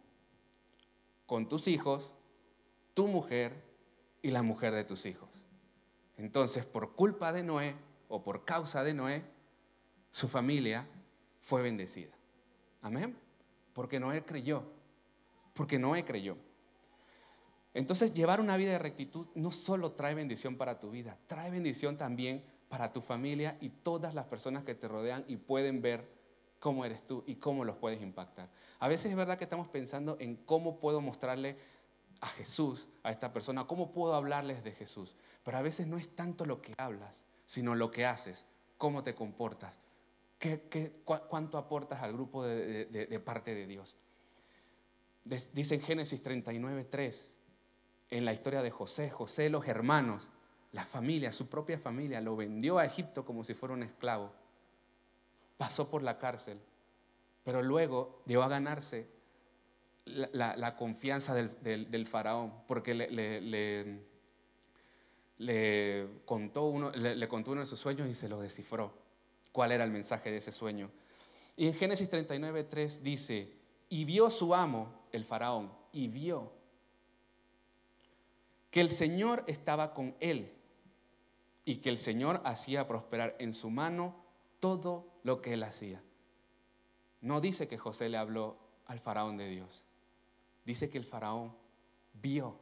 [1.25, 2.11] con tus hijos,
[2.93, 3.63] tu mujer
[4.21, 5.29] y la mujer de tus hijos.
[6.17, 7.75] Entonces, por culpa de Noé
[8.07, 9.23] o por causa de Noé,
[10.11, 10.87] su familia
[11.41, 12.13] fue bendecida.
[12.85, 13.17] Amén.
[13.73, 14.63] Porque Noé creyó.
[15.55, 16.37] Porque Noé creyó.
[17.73, 21.97] Entonces, llevar una vida de rectitud no solo trae bendición para tu vida, trae bendición
[21.97, 26.07] también para tu familia y todas las personas que te rodean y pueden ver
[26.59, 28.51] cómo eres tú y cómo los puedes impactar.
[28.79, 31.57] A veces es verdad que estamos pensando en cómo puedo mostrarle
[32.21, 35.15] a Jesús, a esta persona, cómo puedo hablarles de Jesús.
[35.43, 38.45] Pero a veces no es tanto lo que hablas, sino lo que haces,
[38.77, 39.73] cómo te comportas,
[40.37, 43.95] qué, cuánto aportas al grupo de, de parte de Dios.
[45.23, 47.33] Dice en Génesis 39, 3,
[48.11, 50.29] en la historia de José, José, los hermanos,
[50.71, 54.31] la familia, su propia familia, lo vendió a Egipto como si fuera un esclavo.
[55.57, 56.59] Pasó por la cárcel,
[57.43, 59.07] pero luego llegó a ganarse
[60.05, 64.01] la, confianza del, faraón, porque le,
[65.37, 68.93] le, contó uno, le, contó uno de sus sueños y se lo descifró.
[69.55, 70.91] ¿Cuál era el mensaje de ese sueño?
[71.55, 73.55] Y en Génesis 39, 3 dice,
[73.87, 76.51] y vio su amo, el faraón, y vio
[78.69, 80.51] que el Señor estaba con él
[81.63, 84.13] y que el Señor hacía prosperar en su mano
[84.59, 86.03] todo lo que él hacía.
[87.21, 89.83] No dice que José le habló al faraón de Dios.
[90.65, 91.55] Dice que el faraón
[92.21, 92.59] vio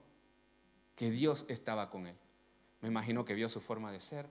[0.95, 2.17] que Dios estaba con él.
[2.81, 4.29] Me imagino que vio su forma de ser,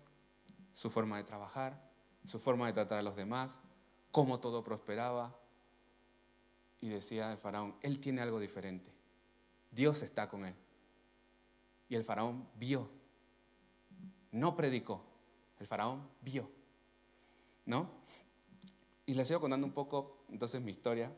[0.74, 1.90] su forma de trabajar,
[2.26, 3.56] su forma de tratar a los demás,
[4.10, 5.36] cómo todo prosperaba.
[6.80, 8.90] Y decía el faraón, él tiene algo diferente.
[9.70, 10.54] Dios está con él.
[11.88, 12.88] Y el faraón vio
[14.32, 15.02] no predicó,
[15.60, 16.50] el faraón vio,
[17.66, 17.88] ¿no?
[19.06, 21.12] Y les sigo contando un poco entonces mi historia.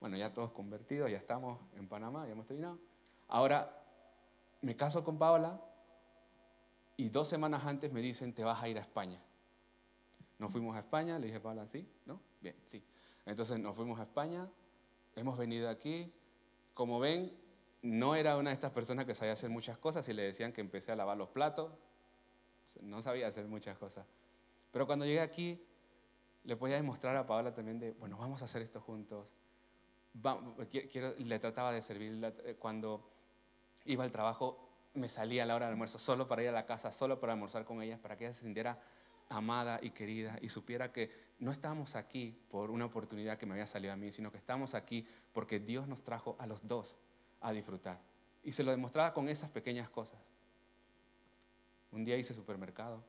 [0.00, 2.78] Bueno, ya todos convertidos, ya estamos en Panamá, ya hemos terminado.
[3.28, 3.84] Ahora
[4.62, 5.60] me caso con Paola
[6.96, 9.20] y dos semanas antes me dicen, te vas a ir a España.
[10.40, 11.86] Nos fuimos a España, le dije a Paola, ¿sí?
[12.06, 12.18] ¿No?
[12.40, 12.82] Bien, sí.
[13.26, 14.48] Entonces nos fuimos a España,
[15.14, 16.10] hemos venido aquí.
[16.72, 17.38] Como ven,
[17.82, 20.62] no era una de estas personas que sabía hacer muchas cosas y le decían que
[20.62, 21.70] empecé a lavar los platos.
[22.80, 24.06] No sabía hacer muchas cosas.
[24.72, 25.62] Pero cuando llegué aquí,
[26.44, 29.26] le podía demostrar a Paola también de, bueno, vamos a hacer esto juntos.
[31.18, 32.18] le trataba de servir.
[32.44, 33.10] Eh, cuando
[33.84, 36.64] iba al trabajo, me salía a la hora del almuerzo solo para ir a la
[36.64, 38.80] casa, solo para almorzar con ellas, para que ella se sintiera
[39.30, 43.66] amada y querida y supiera que no estamos aquí por una oportunidad que me había
[43.66, 46.98] salido a mí, sino que estamos aquí porque Dios nos trajo a los dos
[47.40, 47.98] a disfrutar.
[48.42, 50.20] Y se lo demostraba con esas pequeñas cosas.
[51.92, 53.02] Un día hice supermercado,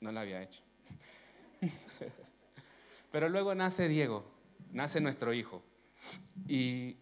[0.00, 0.62] no lo había hecho.
[3.12, 4.24] Pero luego nace Diego,
[4.72, 5.62] nace nuestro hijo.
[6.46, 6.96] Y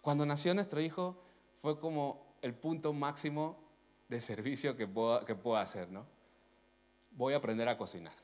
[0.00, 1.22] cuando nació nuestro hijo
[1.60, 3.62] fue como el punto máximo
[4.08, 6.17] de servicio que puedo, que puedo hacer, ¿no?
[7.18, 8.14] Voy a aprender a cocinar.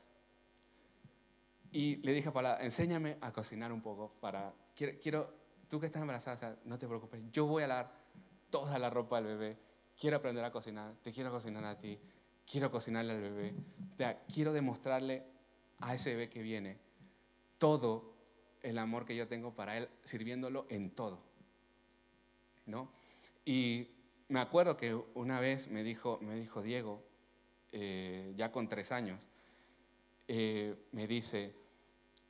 [1.69, 5.33] Y le dije a enséñame a cocinar un poco para, quiero,
[5.67, 7.91] tú que estás embarazada, no te preocupes, yo voy a lavar
[8.49, 9.57] toda la ropa del bebé,
[9.99, 11.99] quiero aprender a cocinar, te quiero cocinar a ti,
[12.49, 13.53] quiero cocinarle al bebé,
[14.33, 15.25] quiero demostrarle
[15.79, 16.77] a ese bebé que viene
[17.57, 18.15] todo
[18.63, 21.19] el amor que yo tengo para él, sirviéndolo en todo.
[22.65, 22.89] ¿No?
[23.43, 23.89] Y
[24.29, 27.03] me acuerdo que una vez me dijo, me dijo Diego,
[27.77, 29.27] eh, ya con tres años,
[30.29, 31.53] eh, me dice,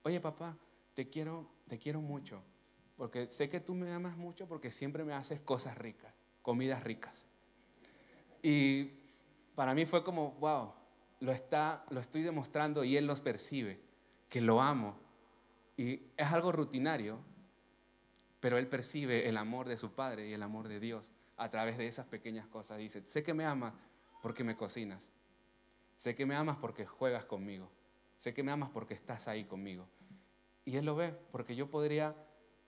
[0.01, 0.57] oye papá,
[0.95, 2.41] te quiero, te quiero mucho,
[2.97, 7.27] porque sé que tú me amas mucho porque siempre me haces cosas ricas, comidas ricas.
[8.41, 8.85] Y
[9.53, 10.73] para mí fue como, wow,
[11.19, 13.79] lo, está, lo estoy demostrando y él los percibe,
[14.27, 14.97] que lo amo.
[15.77, 17.19] Y es algo rutinario,
[18.39, 21.03] pero él percibe el amor de su padre y el amor de Dios
[21.37, 22.79] a través de esas pequeñas cosas.
[22.79, 23.75] Dice, sé que me amas
[24.23, 25.14] porque me cocinas.
[25.97, 27.69] Sé que me amas porque juegas conmigo.
[28.17, 29.87] Sé que me amas porque estás ahí conmigo.
[30.65, 32.15] Y él lo ve, porque yo podría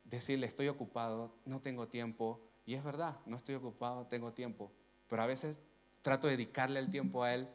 [0.04, 2.42] decirle, estoy ocupado, no tengo tiempo.
[2.66, 4.72] Y es verdad, no estoy ocupado, tengo tiempo.
[5.08, 5.60] Pero a veces
[6.02, 7.48] trato de dedicarle el tiempo a él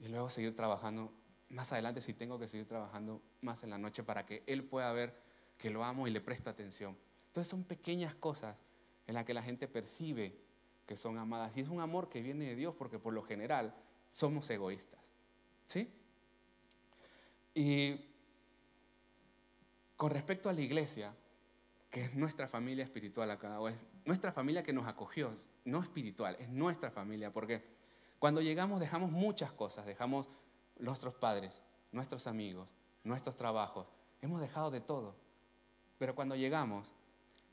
[0.00, 1.12] y luego seguir trabajando
[1.48, 4.90] más adelante si tengo que seguir trabajando más en la noche para que él pueda
[4.92, 5.14] ver
[5.58, 6.96] que lo amo y le presto atención.
[7.26, 8.56] Entonces son pequeñas cosas
[9.06, 10.34] en las que la gente percibe
[10.86, 11.56] que son amadas.
[11.56, 13.74] Y es un amor que viene de Dios porque por lo general
[14.12, 15.00] somos egoístas.
[15.66, 15.90] ¿Sí?
[17.54, 18.00] Y
[19.96, 21.14] con respecto a la iglesia,
[21.90, 26.36] que es nuestra familia espiritual acá, o es nuestra familia que nos acogió, no espiritual,
[26.38, 27.62] es nuestra familia, porque
[28.18, 30.28] cuando llegamos dejamos muchas cosas, dejamos
[30.78, 31.52] nuestros padres,
[31.92, 32.68] nuestros amigos,
[33.04, 33.86] nuestros trabajos,
[34.20, 35.14] hemos dejado de todo.
[35.98, 36.88] Pero cuando llegamos,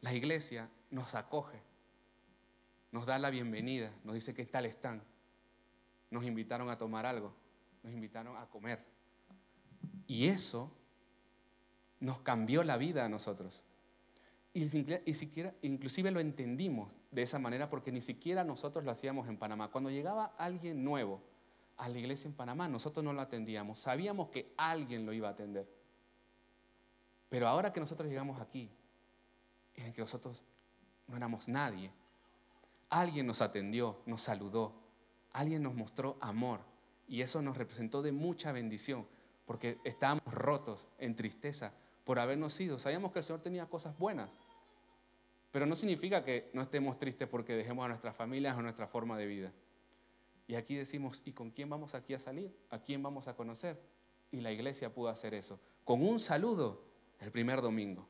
[0.02, 1.62] la iglesia nos acoge,
[2.92, 5.04] nos da la bienvenida, nos dice qué tal están,
[6.10, 7.34] nos invitaron a tomar algo,
[7.84, 8.84] nos invitaron a comer.
[10.08, 10.72] Y eso
[12.00, 13.62] nos cambió la vida a nosotros.
[14.54, 19.38] Y, siquiera, inclusive lo entendimos de esa manera porque ni siquiera nosotros lo hacíamos en
[19.38, 19.70] Panamá.
[19.70, 21.22] Cuando llegaba alguien nuevo
[21.78, 23.80] a la iglesia en Panamá, nosotros no lo atendíamos.
[23.80, 25.68] Sabíamos que alguien lo iba a atender.
[27.30, 28.72] Pero ahora que nosotros llegamos aquí,
[29.76, 30.44] en que nosotros
[31.08, 31.92] no éramos nadie.
[32.90, 34.74] Alguien nos atendió, nos saludó,
[35.32, 36.62] alguien nos mostró amor
[37.08, 39.08] y eso nos representó de mucha bendición
[39.46, 42.78] porque estábamos rotos en tristeza por habernos ido.
[42.78, 44.30] Sabíamos que el Señor tenía cosas buenas,
[45.52, 49.18] pero no significa que no estemos tristes porque dejemos a nuestras familias o nuestra forma
[49.18, 49.52] de vida.
[50.48, 52.56] Y aquí decimos, ¿y con quién vamos aquí a salir?
[52.70, 53.82] ¿A quién vamos a conocer?
[54.32, 56.84] Y la iglesia pudo hacer eso, con un saludo
[57.20, 58.08] el primer domingo.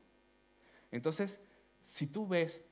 [0.90, 1.40] Entonces,
[1.80, 2.62] si tú ves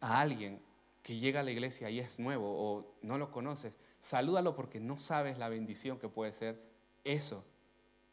[0.00, 0.60] a alguien
[1.02, 4.98] que llega a la iglesia y es nuevo o no lo conoces, salúdalo porque no
[4.98, 6.62] sabes la bendición que puede ser
[7.04, 7.44] eso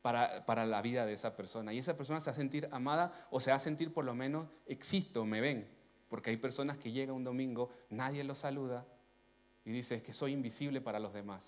[0.01, 1.73] para, para, la vida de esa persona.
[1.73, 4.13] Y esa persona se va a sentir amada o se va a sentir por lo
[4.13, 5.67] menos existo, me ven.
[6.09, 8.85] Porque hay personas que llegan un domingo, nadie los saluda
[9.65, 11.41] y dice que soy invisible para los demás.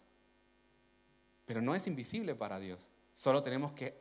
[1.45, 2.80] Pero no es invisible para Dios.
[3.13, 3.97] Solo tenemos que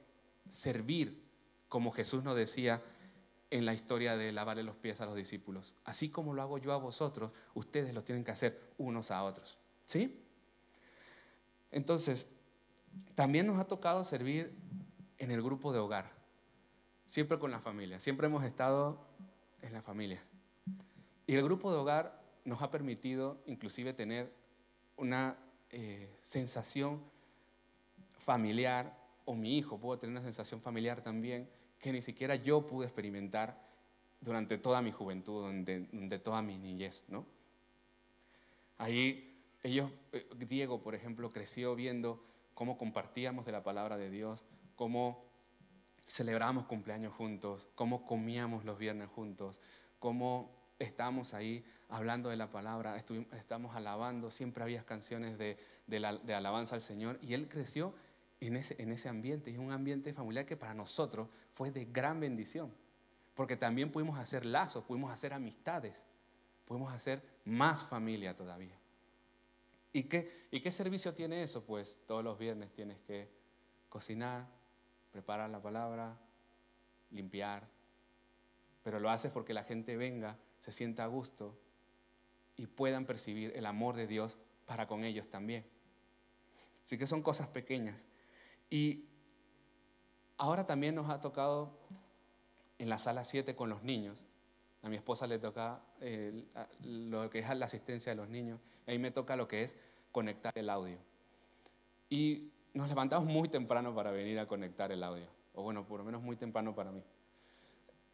[0.49, 1.23] servir
[1.69, 2.83] como Jesús nos decía
[3.51, 5.75] en la historia de lavarle los pies a los discípulos.
[5.85, 9.59] Así como lo hago yo a vosotros, ustedes lo tienen que hacer unos a otros.
[9.87, 10.23] ¿Sí?
[11.71, 12.27] Entonces,
[13.15, 14.55] también nos ha tocado servir
[15.19, 16.13] en el grupo de hogar,
[17.07, 19.07] siempre con la familia, siempre hemos estado
[19.63, 20.23] en la familia.
[21.27, 24.33] Y el grupo de hogar nos ha permitido inclusive tener
[24.97, 25.37] una
[25.71, 27.03] eh, sensación
[28.13, 31.49] familiar, o mi hijo pudo tener una sensación familiar también,
[31.81, 33.61] que ni siquiera yo pude experimentar
[34.21, 37.27] durante toda mi juventud, durante, toda mi niñez, ¿no?
[38.79, 44.45] Ahí ellos, eh, Diego, por ejemplo, creció viendo cómo compartíamos de la palabra de Dios,
[44.75, 45.25] cómo
[46.09, 49.57] celebramos cumpleaños juntos, cómo comíamos los viernes juntos,
[49.99, 56.83] cómo estábamos ahí hablando de la palabra, estamos alabando, siempre había canciones de alabanza al
[56.83, 57.95] Señor y él creció
[58.41, 59.51] en ese, en ese ambiente.
[59.51, 62.73] Es un ambiente familiar que para nosotros fue de gran bendición.
[63.35, 65.95] Porque también pudimos hacer lazos, pudimos hacer amistades,
[66.65, 68.77] pudimos hacer más familia todavía.
[69.93, 71.65] ¿Y qué, ¿Y qué servicio tiene eso?
[71.65, 73.29] Pues todos los viernes tienes que
[73.89, 74.47] cocinar,
[75.13, 76.17] preparar la palabra,
[77.11, 77.67] limpiar,
[78.83, 81.59] pero lo haces porque la gente venga, se sienta a gusto
[82.57, 85.65] y puedan percibir el amor de Dios para con ellos también.
[86.85, 87.97] Así que son cosas pequeñas.
[88.71, 89.05] Y
[90.39, 91.79] ahora también nos ha tocado
[92.79, 94.17] en la sala 7 con los niños.
[94.83, 96.45] A mi esposa le toca eh,
[96.83, 98.61] lo que es la asistencia de los niños.
[98.87, 99.77] A mí me toca lo que es
[100.13, 100.99] conectar el audio.
[102.09, 105.27] Y nos levantamos muy temprano para venir a conectar el audio.
[105.55, 107.03] O bueno, por lo menos muy temprano para mí.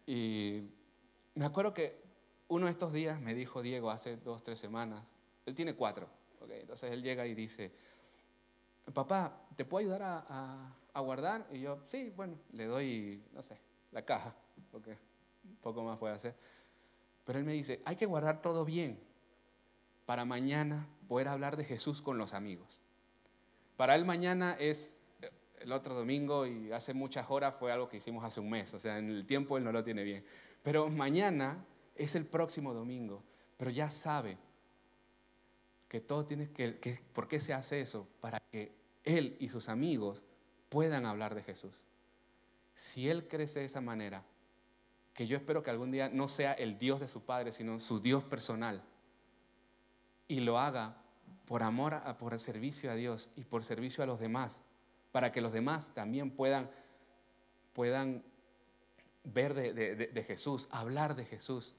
[0.07, 0.63] Y
[1.35, 2.01] me acuerdo que
[2.49, 5.05] uno de estos días me dijo Diego hace dos, tres semanas,
[5.47, 6.09] él tiene cuatro,
[6.51, 7.73] entonces él llega y dice,
[8.93, 11.47] papá, ¿te puedo ayudar a, a, guardar?
[11.53, 13.59] Y yo, sí, bueno, le doy, no sé,
[13.93, 14.35] la caja,
[14.71, 14.97] porque
[15.61, 16.35] poco más puede hacer.
[17.25, 18.99] Pero él me dice, hay que guardar todo bien
[20.07, 22.81] para mañana poder hablar de Jesús con los amigos.
[23.77, 25.01] Para él mañana es
[25.61, 28.79] el otro domingo y hace muchas horas fue algo que hicimos hace un mes, o
[28.79, 30.25] sea, en el tiempo él no lo tiene bien.
[30.63, 31.65] Pero mañana
[31.95, 33.23] es el próximo domingo,
[33.57, 34.39] pero ya sabe
[35.93, 38.09] que todo que, ¿por qué se hace eso?
[38.23, 38.73] Para que
[39.05, 40.23] él y sus amigos
[40.71, 41.75] puedan hablar de Jesús.
[42.75, 44.23] Si él crece de esa manera,
[45.13, 48.01] que yo espero que algún día no sea el Dios de su padre, sino su
[48.01, 48.83] Dios personal,
[50.29, 50.97] y lo haga
[51.45, 54.57] por amor, a, por el servicio a Dios y por servicio a los demás,
[55.11, 56.71] para que los demás también puedan,
[57.75, 58.25] puedan
[59.25, 61.77] ver de, de Jesús, hablar de Jesús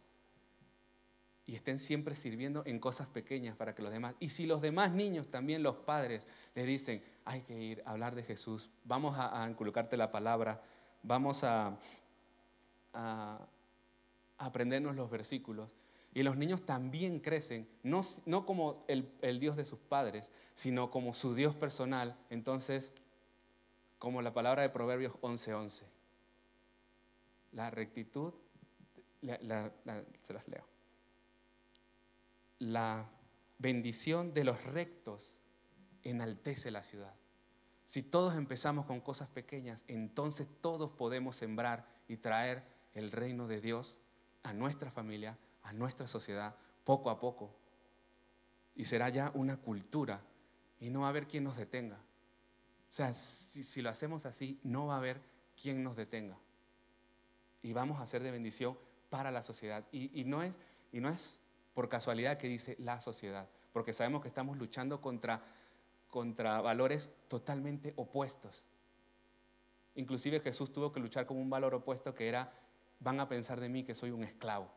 [1.45, 4.93] y estén siempre sirviendo en cosas pequeñas para que los demás, y si los demás
[4.93, 6.25] niños, también los padres,
[6.55, 10.61] les dicen, hay que ir a hablar de Jesús, vamos a, a inculcarte la palabra,
[11.03, 11.77] vamos a,
[14.37, 15.69] aprendernos los versículos,
[16.13, 20.91] y los niños también crecen, no, no como el, el, Dios de sus padres, sino
[20.91, 22.91] como su Dios personal, entonces,
[23.97, 25.85] como la palabra de Proverbios 11:11, 11,
[27.53, 28.33] la rectitud,
[29.21, 30.72] se las leo
[32.63, 33.09] la
[33.59, 35.33] bendición de los rectos
[36.03, 37.13] enaltece la ciudad.
[37.85, 43.61] Si todos empezamos con cosas pequeñas, entonces todos podemos sembrar y traer el reino de
[43.61, 43.97] Dios
[44.43, 47.55] a nuestra familia, a nuestra sociedad, poco a poco.
[48.75, 50.21] Y será ya una cultura
[50.79, 51.97] y no va a haber quien nos detenga.
[51.97, 55.21] O sea, si, lo hacemos así, no va a haber
[55.59, 56.37] quien nos detenga.
[57.61, 58.77] Y vamos a ser de bendición
[59.09, 59.85] para la sociedad.
[59.91, 60.53] Y, no, es,
[60.91, 61.39] y no es
[61.73, 65.41] por casualidad que dice la sociedad, porque sabemos que estamos luchando contra,
[66.09, 68.63] contra valores totalmente opuestos.
[69.95, 72.51] Inclusive Jesús tuvo que luchar con un valor opuesto que era,
[72.99, 74.71] van a pensar de mí que soy un esclavo.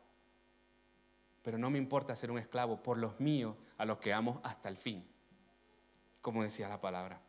[1.43, 4.69] Pero no me importa ser un esclavo por los míos, a los que amo hasta
[4.69, 5.07] el fin,
[6.21, 7.21] como decía la palabra.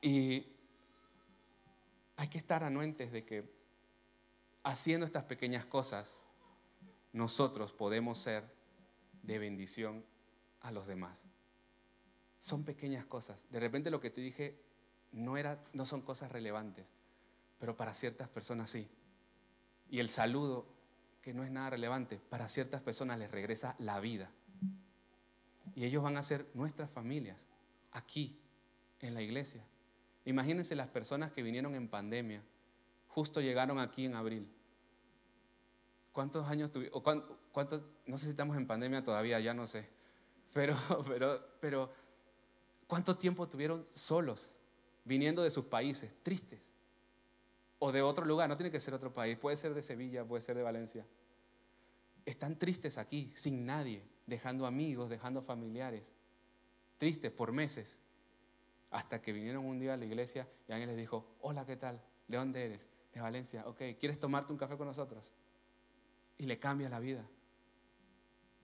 [0.00, 0.46] Y
[2.16, 3.58] hay que estar anuentes de que
[4.62, 6.16] haciendo estas pequeñas cosas,
[7.12, 8.44] nosotros podemos ser
[9.22, 10.04] de bendición
[10.60, 11.16] a los demás.
[12.40, 13.38] Son pequeñas cosas.
[13.50, 14.60] De repente lo que te dije
[15.12, 16.86] no, era, no son cosas relevantes,
[17.58, 18.88] pero para ciertas personas sí.
[19.90, 20.66] Y el saludo,
[21.22, 24.30] que no es nada relevante, para ciertas personas les regresa la vida.
[25.74, 27.36] Y ellos van a ser nuestras familias,
[27.92, 28.38] aquí,
[29.00, 29.62] en la iglesia.
[30.24, 32.42] Imagínense las personas que vinieron en pandemia,
[33.08, 34.48] justo llegaron aquí en abril
[36.18, 37.00] ¿Cuántos años tuvimos?
[37.52, 39.88] Cuánto, no sé si estamos en pandemia todavía, ya no sé.
[40.52, 40.74] Pero,
[41.06, 41.92] pero, pero,
[42.88, 44.48] ¿cuánto tiempo tuvieron solos,
[45.04, 46.60] viniendo de sus países, tristes?
[47.78, 50.42] O de otro lugar, no tiene que ser otro país, puede ser de Sevilla, puede
[50.42, 51.06] ser de Valencia.
[52.26, 56.02] Están tristes aquí, sin nadie, dejando amigos, dejando familiares,
[56.96, 57.96] tristes por meses,
[58.90, 62.02] hasta que vinieron un día a la iglesia y alguien les dijo, hola, ¿qué tal?
[62.26, 62.88] ¿De dónde eres?
[63.14, 65.37] De Valencia, ok, ¿quieres tomarte un café con nosotros?
[66.38, 67.24] Y le cambia la vida.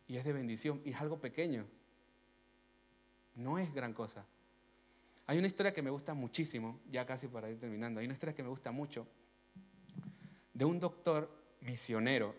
[0.07, 1.67] Y es de bendición y es algo pequeño.
[3.35, 4.25] No es gran cosa.
[5.27, 8.35] Hay una historia que me gusta muchísimo, ya casi para ir terminando, hay una historia
[8.35, 9.07] que me gusta mucho
[10.53, 12.35] de un doctor misionero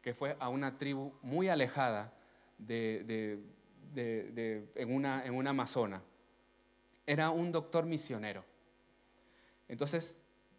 [0.00, 2.14] que fue a una tribu muy alejada
[2.56, 3.38] de,
[3.94, 6.02] en, una, en una amazona.
[7.06, 8.44] Era un doctor misionero.
[9.68, 10.16] Entonces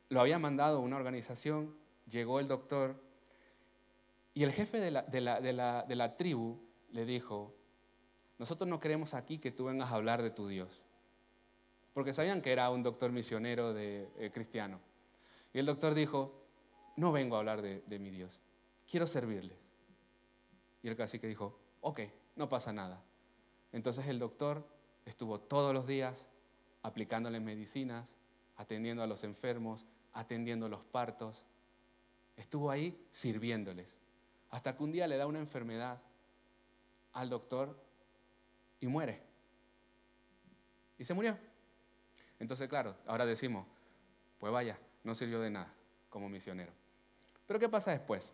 [0.09, 1.75] lo había mandado una organización,
[2.07, 3.01] llegó el doctor,
[4.39, 6.61] y el jefe de la, tribu
[6.91, 7.53] le dijo,
[8.37, 10.81] nosotros no queremos aquí que tú vengas a hablar de tu Dios,
[11.93, 14.79] porque sabían que era un doctor misionero de, eh, cristiano.
[15.51, 16.41] Y el doctor dijo,
[16.95, 18.39] no vengo a hablar de, de mi Dios,
[18.89, 19.59] quiero servirles.
[20.83, 21.99] Y el cacique dijo, ok,
[22.37, 23.03] no pasa nada.
[23.73, 24.65] Entonces el doctor
[25.05, 26.15] estuvo todos los días
[26.81, 28.15] aplicándole medicinas,
[28.55, 31.43] atendiendo a los enfermos, atendiendo los partos.
[32.37, 33.99] Estuvo ahí sirviéndoles.
[34.49, 36.01] Hasta que un día le da una enfermedad
[37.13, 37.79] al doctor
[38.79, 39.21] y muere.
[40.97, 41.37] Y se murió.
[42.39, 43.65] Entonces, claro, ahora decimos,
[44.39, 45.73] pues vaya, no sirvió de nada
[46.09, 46.71] como misionero.
[47.45, 48.33] Pero ¿qué pasa después?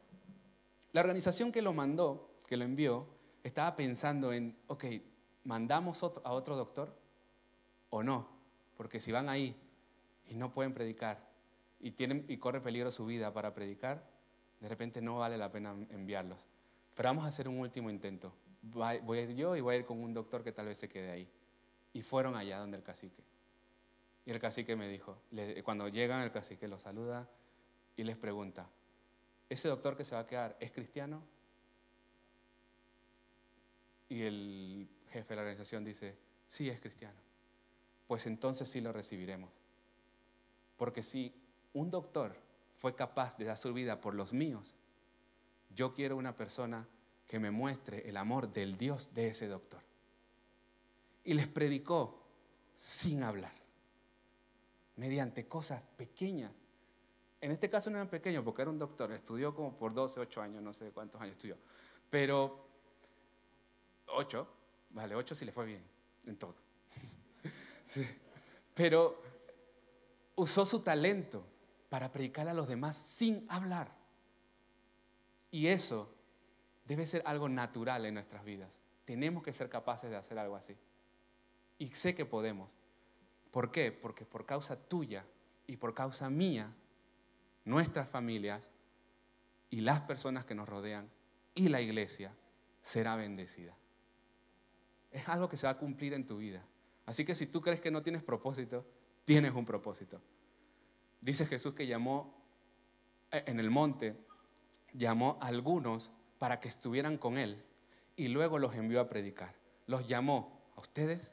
[0.91, 3.07] La organización que lo mandó, que lo envió,
[3.43, 4.85] estaba pensando en, ok,
[5.43, 6.95] ¿mandamos a otro doctor
[7.89, 8.29] o no?
[8.77, 9.55] Porque si van ahí
[10.27, 11.19] y no pueden predicar
[11.79, 14.03] y, tienen, y corre peligro su vida para predicar,
[14.65, 16.39] de repente no vale la pena enviarlos.
[16.95, 18.33] Pero vamos a hacer un último intento.
[18.63, 20.89] Voy a ir yo y voy a ir con un doctor que tal vez se
[20.89, 21.29] quede ahí.
[21.93, 23.21] Y fueron allá donde el cacique.
[24.25, 25.19] Y el cacique me dijo,
[25.63, 27.29] cuando llegan el cacique los saluda
[27.95, 28.67] y les pregunta,
[29.49, 31.21] ¿ese doctor que se va a quedar es cristiano?
[34.09, 37.19] Y el jefe de la organización dice, sí es cristiano.
[38.07, 39.51] Pues entonces sí lo recibiremos.
[40.75, 41.39] Porque si
[41.73, 42.35] un doctor
[42.75, 44.75] fue capaz de dar su vida por los míos,
[45.69, 46.87] yo quiero una persona
[47.27, 49.81] que me muestre el amor del Dios de ese doctor.
[51.23, 52.21] Y les predicó
[52.77, 53.53] sin hablar,
[54.97, 56.51] mediante cosas pequeñas.
[57.41, 60.41] En este caso no eran pequeños porque era un doctor, estudió como por 12, 8
[60.41, 61.57] años, no sé cuántos años estudió.
[62.09, 62.67] Pero
[64.07, 64.47] 8,
[64.91, 65.83] vale, 8 si le fue bien
[66.25, 66.55] en todo.
[68.73, 69.21] Pero
[70.35, 71.43] usó su talento
[71.95, 73.89] para predicar a los demás sin hablar.
[75.49, 76.13] Y eso
[76.85, 78.69] debe ser algo natural en nuestras vidas.
[79.05, 80.75] Tenemos que ser capaces de hacer algo así.
[81.77, 82.69] Y sé que podemos.
[83.49, 83.93] ¿Por qué?
[83.93, 85.23] Porque por causa tuya
[85.67, 86.69] y por causa mía,
[87.63, 88.61] nuestras familias
[89.69, 91.09] y las personas que nos rodean
[91.53, 92.33] y la iglesia
[92.81, 93.73] será bendecida.
[95.11, 96.61] Es algo que se va a cumplir en tu vida.
[97.05, 98.85] Así que si tú crees que no tienes propósito,
[99.23, 100.19] tienes un propósito.
[101.21, 102.35] Dice Jesús que llamó
[103.31, 104.15] eh, en el monte,
[104.93, 107.63] llamó a algunos para que estuvieran con él
[108.15, 109.55] y luego los envió a predicar.
[109.87, 111.31] Los llamó a ustedes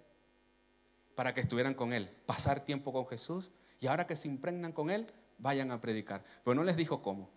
[1.15, 4.91] para que estuvieran con él, pasar tiempo con Jesús y ahora que se impregnan con
[4.91, 5.07] él,
[5.39, 6.25] vayan a predicar.
[6.45, 7.31] Pero no les dijo cómo.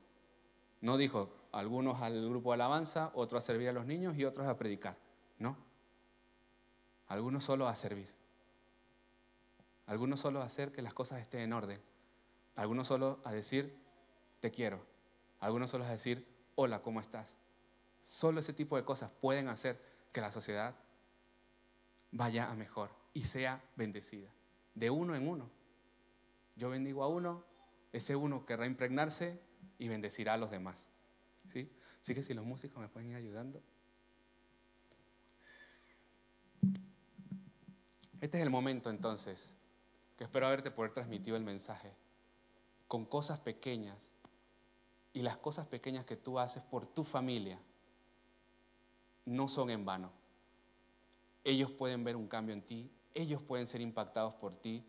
[0.81, 4.47] No dijo algunos al grupo de alabanza, otros a servir a los niños y otros
[4.47, 4.97] a predicar.
[5.39, 5.57] No.
[7.07, 8.13] Algunos solo a servir.
[9.87, 11.81] Algunos solo a hacer que las cosas estén en orden.
[12.55, 13.75] Algunos solo a decir,
[14.39, 14.85] te quiero.
[15.39, 16.25] Algunos solo a decir,
[16.55, 17.35] hola, ¿cómo estás?
[18.05, 19.81] Solo ese tipo de cosas pueden hacer
[20.11, 20.75] que la sociedad
[22.11, 24.29] vaya a mejor y sea bendecida.
[24.73, 25.49] De uno en uno.
[26.55, 27.43] Yo bendigo a uno,
[27.91, 29.39] ese uno querrá impregnarse
[29.77, 30.87] y bendecirá a los demás.
[31.51, 31.69] ¿Sí?
[32.01, 33.61] Así que si los músicos me pueden ir ayudando.
[38.21, 39.49] Este es el momento entonces
[40.17, 41.91] que espero haberte poder transmitido el mensaje
[42.87, 43.97] con cosas pequeñas
[45.13, 47.59] y las cosas pequeñas que tú haces por tu familia
[49.25, 50.11] no son en vano.
[51.43, 54.83] Ellos pueden ver un cambio en ti, ellos pueden ser impactados por ti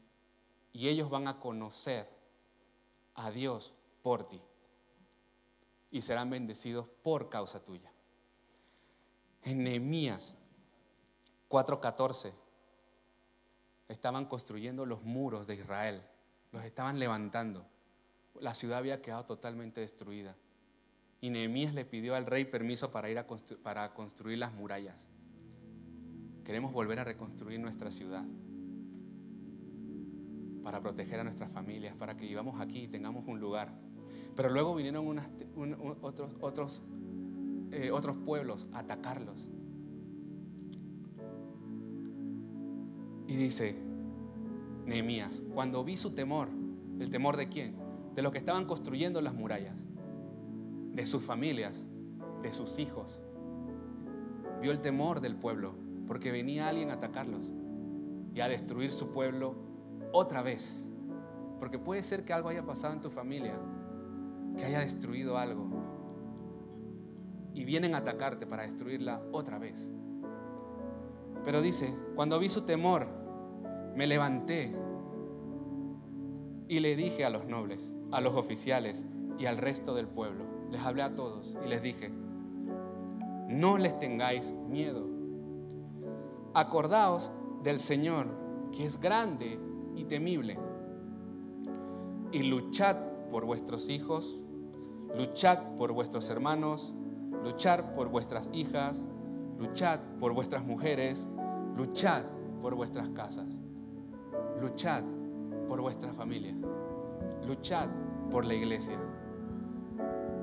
[0.73, 2.11] y ellos van a conocer
[3.15, 3.73] a Dios
[4.03, 4.43] por ti
[5.91, 7.91] y serán bendecidos por causa tuya.
[9.43, 10.35] En Nehemías
[11.49, 12.35] 4:14
[13.89, 16.03] estaban construyendo los muros de Israel,
[16.53, 17.65] los estaban levantando.
[18.41, 20.37] La ciudad había quedado totalmente destruida.
[21.21, 23.27] Y Nehemías le pidió al rey permiso para ir a
[23.63, 25.09] para construir las murallas.
[26.45, 28.25] Queremos volver a reconstruir nuestra ciudad
[30.63, 33.73] para proteger a nuestras familias, para que vivamos aquí y tengamos un lugar.
[34.35, 35.19] Pero luego vinieron
[36.03, 36.83] otros, otros,
[37.71, 39.49] eh, otros pueblos a atacarlos.
[43.29, 43.77] Y dice
[44.85, 46.49] Nehemías, cuando vi su temor,
[47.01, 47.86] ¿el temor de quién?
[48.17, 49.77] De los que estaban construyendo las murallas,
[50.93, 51.85] de sus familias,
[52.43, 53.21] de sus hijos.
[54.61, 55.75] Vio el temor del pueblo,
[56.07, 57.53] porque venía alguien a atacarlos
[58.35, 59.55] y a destruir su pueblo
[60.13, 60.83] otra vez.
[61.59, 63.55] Porque puede ser que algo haya pasado en tu familia,
[64.57, 65.67] que haya destruido algo.
[67.53, 69.77] Y vienen a atacarte para destruirla otra vez.
[71.45, 73.07] Pero dice, cuando vi su temor,
[73.95, 74.75] me levanté
[76.69, 79.05] y le dije a los nobles, a los oficiales
[79.39, 82.11] y al resto del pueblo, les hablé a todos y les dije,
[83.49, 85.07] no les tengáis miedo.
[86.55, 87.31] Acordaos
[87.63, 88.27] del Señor,
[88.73, 89.59] que es grande
[89.95, 90.59] y temible,
[92.33, 92.97] y luchad
[93.31, 94.41] por vuestros hijos,
[95.17, 96.93] luchad por vuestros hermanos,
[97.45, 99.03] luchad por vuestras hijas,
[99.59, 101.27] luchad por vuestras mujeres,
[101.77, 102.23] Luchad
[102.63, 103.47] por vuestras casas.
[104.63, 105.05] Luchad
[105.69, 106.57] por vuestra familia.
[107.47, 107.89] Luchad
[108.31, 108.99] por la iglesia.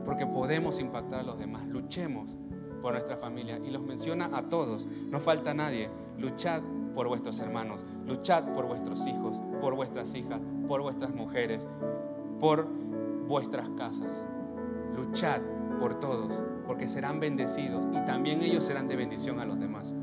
[0.05, 1.67] Porque podemos impactar a los demás.
[1.67, 2.35] Luchemos
[2.81, 3.59] por nuestra familia.
[3.63, 4.87] Y los menciona a todos.
[5.09, 5.89] No falta nadie.
[6.17, 6.61] Luchad
[6.93, 7.83] por vuestros hermanos.
[8.05, 11.65] Luchad por vuestros hijos, por vuestras hijas, por vuestras mujeres,
[12.39, 12.67] por
[13.27, 14.23] vuestras casas.
[14.95, 15.41] Luchad
[15.79, 19.93] por todos, porque serán bendecidos y también ellos serán de bendición a los demás.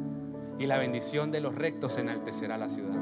[0.59, 2.96] Y la bendición de los rectos enaltecerá la ciudad.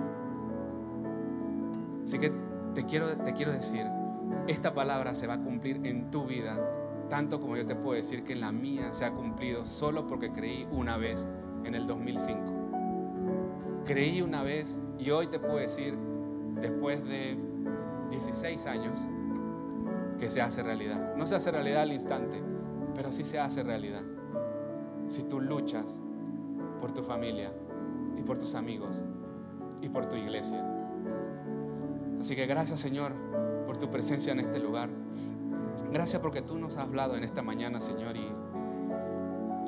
[2.05, 2.33] Así que
[2.75, 3.87] te quiero, te quiero decir,
[4.47, 6.59] esta palabra se va a cumplir en tu vida,
[7.09, 10.31] tanto como yo te puedo decir que en la mía se ha cumplido solo porque
[10.33, 11.27] creí una vez
[11.65, 12.59] en el 2005.
[13.85, 15.97] Creí una vez y hoy te puedo decir,
[16.61, 17.39] después de
[18.11, 18.99] 16 años,
[20.19, 21.15] que se hace realidad.
[21.17, 22.43] No se hace realidad al instante,
[22.95, 24.03] pero sí se hace realidad.
[25.07, 25.99] Si tú luchas
[26.81, 27.53] por tu familia
[28.17, 28.95] y por tus amigos
[29.81, 30.65] y por tu iglesia.
[32.21, 33.13] Así que gracias Señor
[33.67, 34.89] por tu presencia en este lugar.
[35.93, 38.17] Gracias porque tú nos has hablado en esta mañana, Señor.
[38.17, 38.29] Y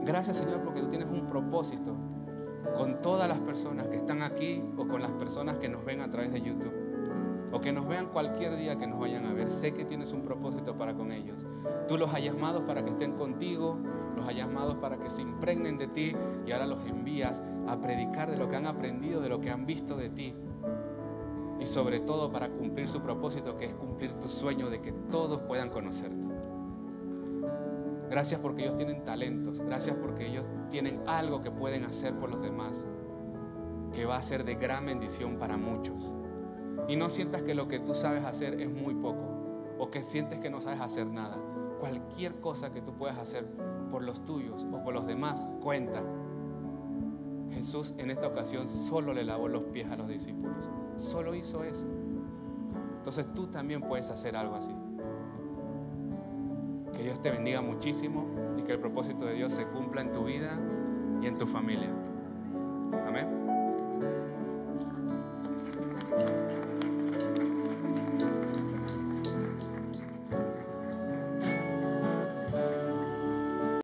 [0.04, 1.96] gracias Señor porque tú tienes un propósito
[2.76, 6.10] con todas las personas que están aquí o con las personas que nos ven a
[6.10, 6.90] través de YouTube
[7.52, 9.50] o que nos vean cualquier día que nos vayan a ver.
[9.50, 11.46] Sé que tienes un propósito para con ellos.
[11.88, 13.78] Tú los has llamado para que estén contigo,
[14.16, 16.14] los has llamado para que se impregnen de ti
[16.46, 19.66] y ahora los envías a predicar de lo que han aprendido, de lo que han
[19.66, 20.34] visto de ti.
[21.60, 25.40] Y sobre todo para cumplir su propósito, que es cumplir tu sueño de que todos
[25.42, 26.30] puedan conocerte.
[28.10, 29.60] Gracias porque ellos tienen talentos.
[29.60, 32.84] Gracias porque ellos tienen algo que pueden hacer por los demás,
[33.92, 36.10] que va a ser de gran bendición para muchos.
[36.88, 40.40] Y no sientas que lo que tú sabes hacer es muy poco o que sientes
[40.40, 41.38] que no sabes hacer nada.
[41.78, 43.46] Cualquier cosa que tú puedas hacer
[43.92, 46.02] por los tuyos o por los demás, cuenta.
[47.52, 50.68] Jesús en esta ocasión solo le lavó los pies a los discípulos.
[51.00, 51.84] Solo hizo eso.
[52.98, 54.74] Entonces tú también puedes hacer algo así.
[56.92, 58.26] Que Dios te bendiga muchísimo
[58.58, 60.60] y que el propósito de Dios se cumpla en tu vida
[61.22, 61.90] y en tu familia.